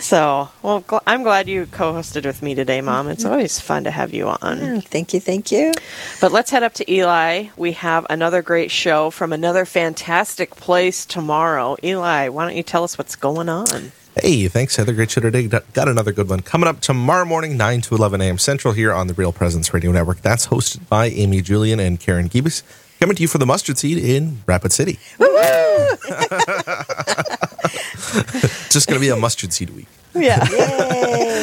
so, 0.01 0.49
well, 0.63 0.81
gl- 0.83 1.03
I'm 1.07 1.23
glad 1.23 1.47
you 1.49 1.67
co-hosted 1.67 2.25
with 2.25 2.41
me 2.43 2.55
today, 2.55 2.81
Mom. 2.81 3.09
It's 3.09 3.27
always 3.27 3.61
fun 3.61 3.85
to 3.85 3.91
have 3.91 4.15
you 4.15 4.29
on. 4.29 4.39
Mm, 4.41 4.85
Thank 4.85 5.13
you, 5.13 5.21
thank 5.21 5.53
you. 5.53 5.73
But 6.21 6.33
let's 6.33 6.51
head 6.51 6.63
up 6.63 6.73
to 6.75 6.91
Eli. 6.91 7.49
We 7.59 7.73
have 7.73 8.07
another 8.09 8.41
great 8.41 8.71
show 8.71 9.11
from 9.11 9.35
another 9.35 9.67
fantastic 9.67 10.53
place 10.57 11.05
tomorrow. 11.05 11.77
Eli, 11.85 12.29
why 12.29 12.47
don't 12.47 12.57
you 12.57 12.63
tell 12.63 12.85
us 12.85 12.97
what's 12.97 13.17
going 13.17 13.51
on? 13.51 13.93
Hey, 14.19 14.49
thanks, 14.49 14.77
Heather. 14.77 14.95
Great 14.95 15.11
show 15.11 15.21
today. 15.21 15.47
Got 15.47 15.71
got 15.75 15.89
another 15.89 16.13
good 16.13 16.29
one 16.29 16.41
coming 16.41 16.69
up 16.69 16.81
tomorrow 16.81 17.25
morning, 17.25 17.57
9 17.57 17.81
to 17.83 17.95
11 17.95 18.21
a.m. 18.21 18.39
Central 18.39 18.73
here 18.75 18.93
on 18.93 19.07
the 19.09 19.15
Real 19.15 19.33
Presence 19.33 19.73
Radio 19.75 19.91
Network. 19.93 20.21
That's 20.23 20.47
hosted 20.49 20.87
by 20.89 21.07
Amy 21.07 21.41
Julian 21.43 21.81
and 21.81 21.99
Karen 21.99 22.29
Gibas. 22.29 22.63
Coming 23.03 23.17
to 23.17 23.23
you 23.23 23.27
from 23.27 23.41
the 23.41 23.47
Mustard 23.47 23.79
Seed 23.79 23.99
in 23.99 24.43
Rapid 24.47 24.71
City. 24.71 25.01
Just 28.71 28.87
going 28.87 28.95
to 28.95 29.01
be 29.01 29.09
a 29.09 29.17
mustard 29.17 29.53
seed 29.53 29.71
week. 29.71 29.89
Yeah. 30.15 30.39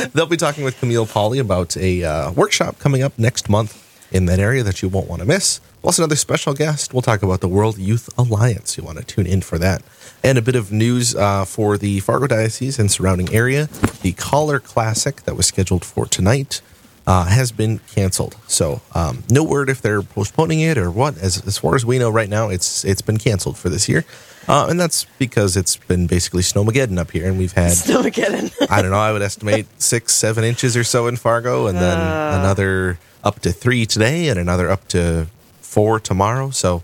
They'll 0.14 0.26
be 0.26 0.38
talking 0.38 0.64
with 0.64 0.80
Camille 0.80 1.06
Pauley 1.06 1.38
about 1.38 1.76
a 1.76 2.02
uh, 2.06 2.32
workshop 2.32 2.80
coming 2.80 3.04
up 3.04 3.20
next 3.20 3.50
month 3.50 4.08
in 4.10 4.26
that 4.28 4.40
area 4.40 4.64
that 4.64 4.82
you 4.82 4.88
won't 4.88 5.10
want 5.10 5.22
to 5.22 5.28
miss. 5.28 5.60
Plus, 5.82 5.98
another 5.98 6.16
special 6.16 6.54
guest. 6.54 6.94
We'll 6.94 7.02
talk 7.02 7.24
about 7.24 7.42
the 7.42 7.50
World 7.50 7.78
Youth 7.78 8.10
Alliance. 8.18 8.78
You 8.78 8.86
want 8.86 8.98
to 9.00 9.04
tune 9.04 9.28
in 9.28 9.42
for 9.42 9.58
that. 9.58 9.82
And 10.24 10.38
a 10.38 10.42
bit 10.42 10.56
of 10.56 10.72
news 10.72 11.14
uh, 11.14 11.44
for 11.44 11.78
the 11.78 12.00
Fargo 12.00 12.28
Diocese 12.28 12.80
and 12.80 12.90
surrounding 12.90 13.34
area. 13.34 13.68
The 14.02 14.14
Collar 14.14 14.62
Classic 14.62 15.24
that 15.24 15.36
was 15.36 15.48
scheduled 15.48 15.84
for 15.84 16.06
tonight 16.06 16.62
uh, 17.10 17.26
has 17.26 17.52
been 17.52 17.80
canceled. 17.80 18.38
So, 18.46 18.82
um, 18.94 19.24
no 19.32 19.44
word 19.44 19.68
if 19.68 19.82
they're 19.82 20.04
postponing 20.04 20.60
it 20.60 20.78
or 20.78 20.92
what. 20.92 21.18
As, 21.18 21.44
as 21.48 21.58
far 21.58 21.74
as 21.74 21.84
we 21.84 21.98
know 21.98 22.12
right 22.12 22.30
now, 22.30 22.50
it's 22.50 22.86
it's 22.86 23.02
been 23.02 23.18
canceled 23.18 23.58
for 23.58 23.68
this 23.68 23.90
year. 23.90 24.06
Uh, 24.48 24.68
and 24.70 24.80
that's 24.80 25.06
because 25.18 25.58
it's 25.58 25.76
been 25.76 26.06
basically 26.06 26.44
snowmageddon 26.44 27.00
up 27.00 27.10
here, 27.10 27.28
and 27.28 27.40
we've 27.40 27.54
had 27.54 27.72
Snowmageddon. 27.72 28.54
I 28.70 28.84
don't 28.84 28.92
know. 28.92 28.98
I 28.98 29.12
would 29.12 29.24
estimate 29.24 29.66
six, 29.82 30.14
seven 30.14 30.44
inches 30.44 30.78
or 30.78 30.84
so 30.84 31.08
in 31.08 31.18
Fargo, 31.18 31.66
and 31.66 31.80
then 31.80 31.98
another 31.98 33.00
up 33.24 33.40
to 33.40 33.52
three 33.52 33.88
today, 33.88 34.30
and 34.30 34.40
another 34.40 34.70
up 34.70 34.88
to 34.90 35.28
four 35.62 36.00
tomorrow. 36.00 36.52
So, 36.52 36.84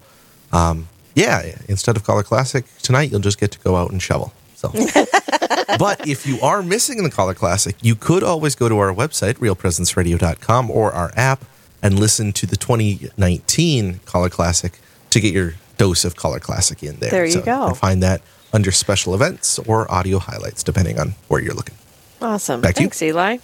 um, 0.51 0.87
yeah, 1.13 1.55
instead 1.67 1.97
of 1.97 2.03
Collar 2.03 2.23
Classic 2.23 2.65
tonight, 2.81 3.11
you'll 3.11 3.19
just 3.19 3.39
get 3.39 3.51
to 3.51 3.59
go 3.59 3.75
out 3.75 3.91
and 3.91 4.01
shovel. 4.01 4.33
So, 4.55 4.71
but 5.79 6.07
if 6.07 6.25
you 6.25 6.39
are 6.41 6.61
missing 6.61 7.03
the 7.03 7.09
Collar 7.09 7.33
Classic, 7.33 7.75
you 7.81 7.95
could 7.95 8.23
always 8.23 8.55
go 8.55 8.69
to 8.69 8.77
our 8.77 8.93
website, 8.93 9.35
realpresenceradio.com, 9.35 10.69
or 10.71 10.91
our 10.93 11.11
app 11.15 11.45
and 11.81 11.99
listen 11.99 12.31
to 12.33 12.45
the 12.45 12.55
2019 12.57 13.99
Collar 14.05 14.29
Classic 14.29 14.79
to 15.11 15.19
get 15.19 15.33
your 15.33 15.53
dose 15.77 16.05
of 16.05 16.15
Collar 16.15 16.39
Classic 16.39 16.81
in 16.83 16.97
there. 16.97 17.11
There 17.11 17.25
you 17.25 17.31
So 17.33 17.41
go. 17.41 17.67
can 17.67 17.75
find 17.75 18.03
that 18.03 18.21
under 18.53 18.71
special 18.71 19.13
events 19.13 19.59
or 19.59 19.91
audio 19.91 20.19
highlights, 20.19 20.63
depending 20.63 20.99
on 20.99 21.15
where 21.27 21.41
you're 21.41 21.53
looking. 21.53 21.75
Awesome. 22.21 22.61
To 22.61 22.67
you. 22.69 22.73
Thanks, 22.73 23.01
Eli. 23.01 23.37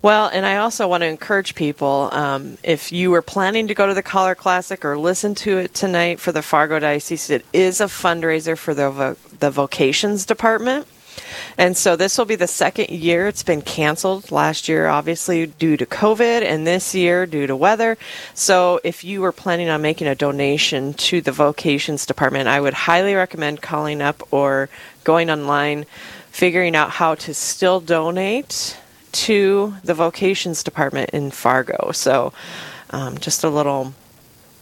Well, 0.00 0.30
and 0.32 0.46
I 0.46 0.58
also 0.58 0.86
want 0.86 1.02
to 1.02 1.08
encourage 1.08 1.56
people 1.56 2.08
um, 2.12 2.56
if 2.62 2.92
you 2.92 3.10
were 3.10 3.22
planning 3.22 3.66
to 3.66 3.74
go 3.74 3.88
to 3.88 3.94
the 3.94 4.02
Collar 4.02 4.36
Classic 4.36 4.84
or 4.84 4.96
listen 4.96 5.34
to 5.36 5.58
it 5.58 5.74
tonight 5.74 6.20
for 6.20 6.30
the 6.30 6.42
Fargo 6.42 6.78
Diocese, 6.78 7.30
it 7.30 7.44
is 7.52 7.80
a 7.80 7.86
fundraiser 7.86 8.56
for 8.56 8.74
the, 8.74 8.90
vo- 8.90 9.16
the 9.40 9.50
vocations 9.50 10.24
department. 10.24 10.86
And 11.58 11.76
so 11.76 11.96
this 11.96 12.16
will 12.16 12.26
be 12.26 12.36
the 12.36 12.46
second 12.46 12.90
year 12.90 13.26
it's 13.26 13.42
been 13.42 13.60
canceled. 13.60 14.30
Last 14.30 14.68
year, 14.68 14.86
obviously, 14.86 15.46
due 15.46 15.76
to 15.76 15.84
COVID, 15.84 16.42
and 16.42 16.64
this 16.64 16.94
year, 16.94 17.26
due 17.26 17.48
to 17.48 17.56
weather. 17.56 17.98
So 18.34 18.80
if 18.84 19.02
you 19.02 19.20
were 19.20 19.32
planning 19.32 19.68
on 19.68 19.82
making 19.82 20.06
a 20.06 20.14
donation 20.14 20.94
to 20.94 21.20
the 21.20 21.32
vocations 21.32 22.06
department, 22.06 22.48
I 22.48 22.60
would 22.60 22.74
highly 22.74 23.14
recommend 23.14 23.62
calling 23.62 24.00
up 24.00 24.22
or 24.32 24.68
going 25.02 25.28
online, 25.28 25.86
figuring 26.30 26.76
out 26.76 26.90
how 26.90 27.16
to 27.16 27.34
still 27.34 27.80
donate 27.80 28.76
to 29.12 29.74
the 29.84 29.94
vocations 29.94 30.62
department 30.62 31.10
in 31.10 31.30
Fargo. 31.30 31.92
So 31.92 32.32
um, 32.90 33.18
just 33.18 33.44
a 33.44 33.50
little 33.50 33.94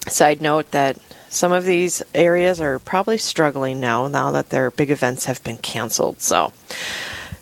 side 0.09 0.41
note 0.41 0.71
that 0.71 0.97
some 1.29 1.53
of 1.53 1.65
these 1.65 2.03
areas 2.15 2.61
are 2.61 2.79
probably 2.79 3.19
struggling 3.19 3.81
now 3.81 4.09
now 4.09 4.31
that 4.31 4.51
their 4.51 4.71
big 4.71 4.91
events 4.91 5.25
have 5.25 5.43
been 5.43 5.57
canceled 5.59 6.21
so 6.21 6.53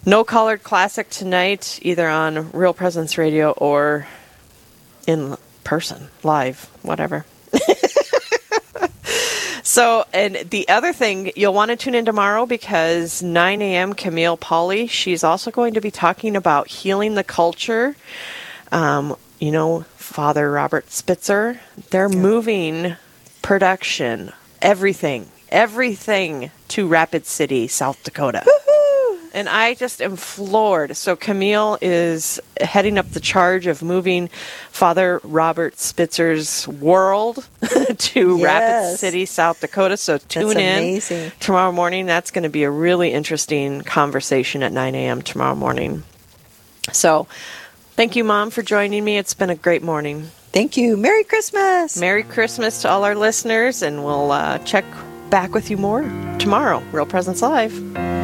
no 0.07 0.25
collared 0.25 0.63
classic 0.63 1.11
tonight 1.11 1.79
either 1.83 2.09
on 2.09 2.51
real 2.53 2.73
presence 2.73 3.19
radio 3.19 3.51
or 3.53 4.07
in 5.07 5.37
person 5.63 6.09
live 6.23 6.71
whatever 6.83 7.27
so 9.75 10.05
and 10.13 10.37
the 10.51 10.69
other 10.69 10.93
thing 10.93 11.33
you'll 11.37 11.55
want 11.55 11.71
to 11.71 11.77
tune 11.77 11.95
in 11.95 12.05
tomorrow 12.05 12.47
because 12.47 13.23
9 13.23 13.63
a.m 13.63 13.93
camille 13.95 14.37
Pauley, 14.37 14.89
she's 14.89 15.25
also 15.25 15.51
going 15.51 15.75
to 15.75 15.81
be 15.81 15.91
talking 15.91 16.37
about 16.37 16.69
healing 16.69 17.15
the 17.15 17.25
culture 17.25 17.97
um, 18.73 19.17
you 19.39 19.53
know, 19.53 19.83
Father 19.97 20.51
Robert 20.51 20.91
Spitzer, 20.91 21.61
they're 21.91 22.09
moving 22.09 22.97
production, 23.43 24.33
everything, 24.61 25.29
everything 25.49 26.51
to 26.69 26.89
Rapid 26.89 27.27
City, 27.27 27.69
South 27.69 28.03
Dakota. 28.03 28.45
And 29.35 29.49
I 29.49 29.75
just 29.75 30.01
am 30.01 30.15
floored. 30.15 30.97
So 30.97 31.17
Camille 31.17 31.77
is 31.83 32.41
heading 32.61 32.99
up 32.99 33.11
the 33.11 33.21
charge 33.21 33.67
of 33.67 33.83
moving 33.83 34.29
Father 34.71 35.21
Robert 35.25 35.75
Spitzer's 35.75 36.69
world 36.69 37.47
to 37.99 38.43
Rapid 38.45 38.97
City, 38.97 39.27
South 39.27 39.61
Dakota. 39.61 39.97
So 39.97 40.19
tune 40.19 40.57
in 40.57 41.03
tomorrow 41.41 41.73
morning. 41.73 42.07
That's 42.07 42.31
going 42.31 42.45
to 42.45 42.49
be 42.49 42.63
a 42.63 42.71
really 42.71 43.13
interesting 43.13 43.83
conversation 43.83 44.63
at 44.63 44.71
9 44.71 44.95
a.m. 44.95 45.21
tomorrow 45.21 45.57
morning. 45.57 46.05
So, 46.93 47.27
thank 47.95 48.15
you, 48.15 48.23
Mom, 48.25 48.51
for 48.51 48.63
joining 48.63 49.05
me. 49.05 49.17
It's 49.17 49.35
been 49.35 49.51
a 49.51 49.57
great 49.57 49.83
morning. 49.83 50.31
Thank 50.53 50.77
you. 50.77 50.97
Merry 50.97 51.25
Christmas. 51.25 51.99
Merry 51.99 52.23
Christmas 52.23 52.83
to 52.83 52.89
all 52.89 53.03
our 53.03 53.17
listeners, 53.17 53.83
and 53.83 54.05
we'll 54.05 54.31
uh, 54.31 54.59
check 54.59 54.85
back 55.31 55.53
with 55.55 55.71
you 55.71 55.77
more 55.77 56.03
tomorrow. 56.39 56.81
Real 56.93 57.07
Presence 57.07 57.43
Live. 57.43 58.24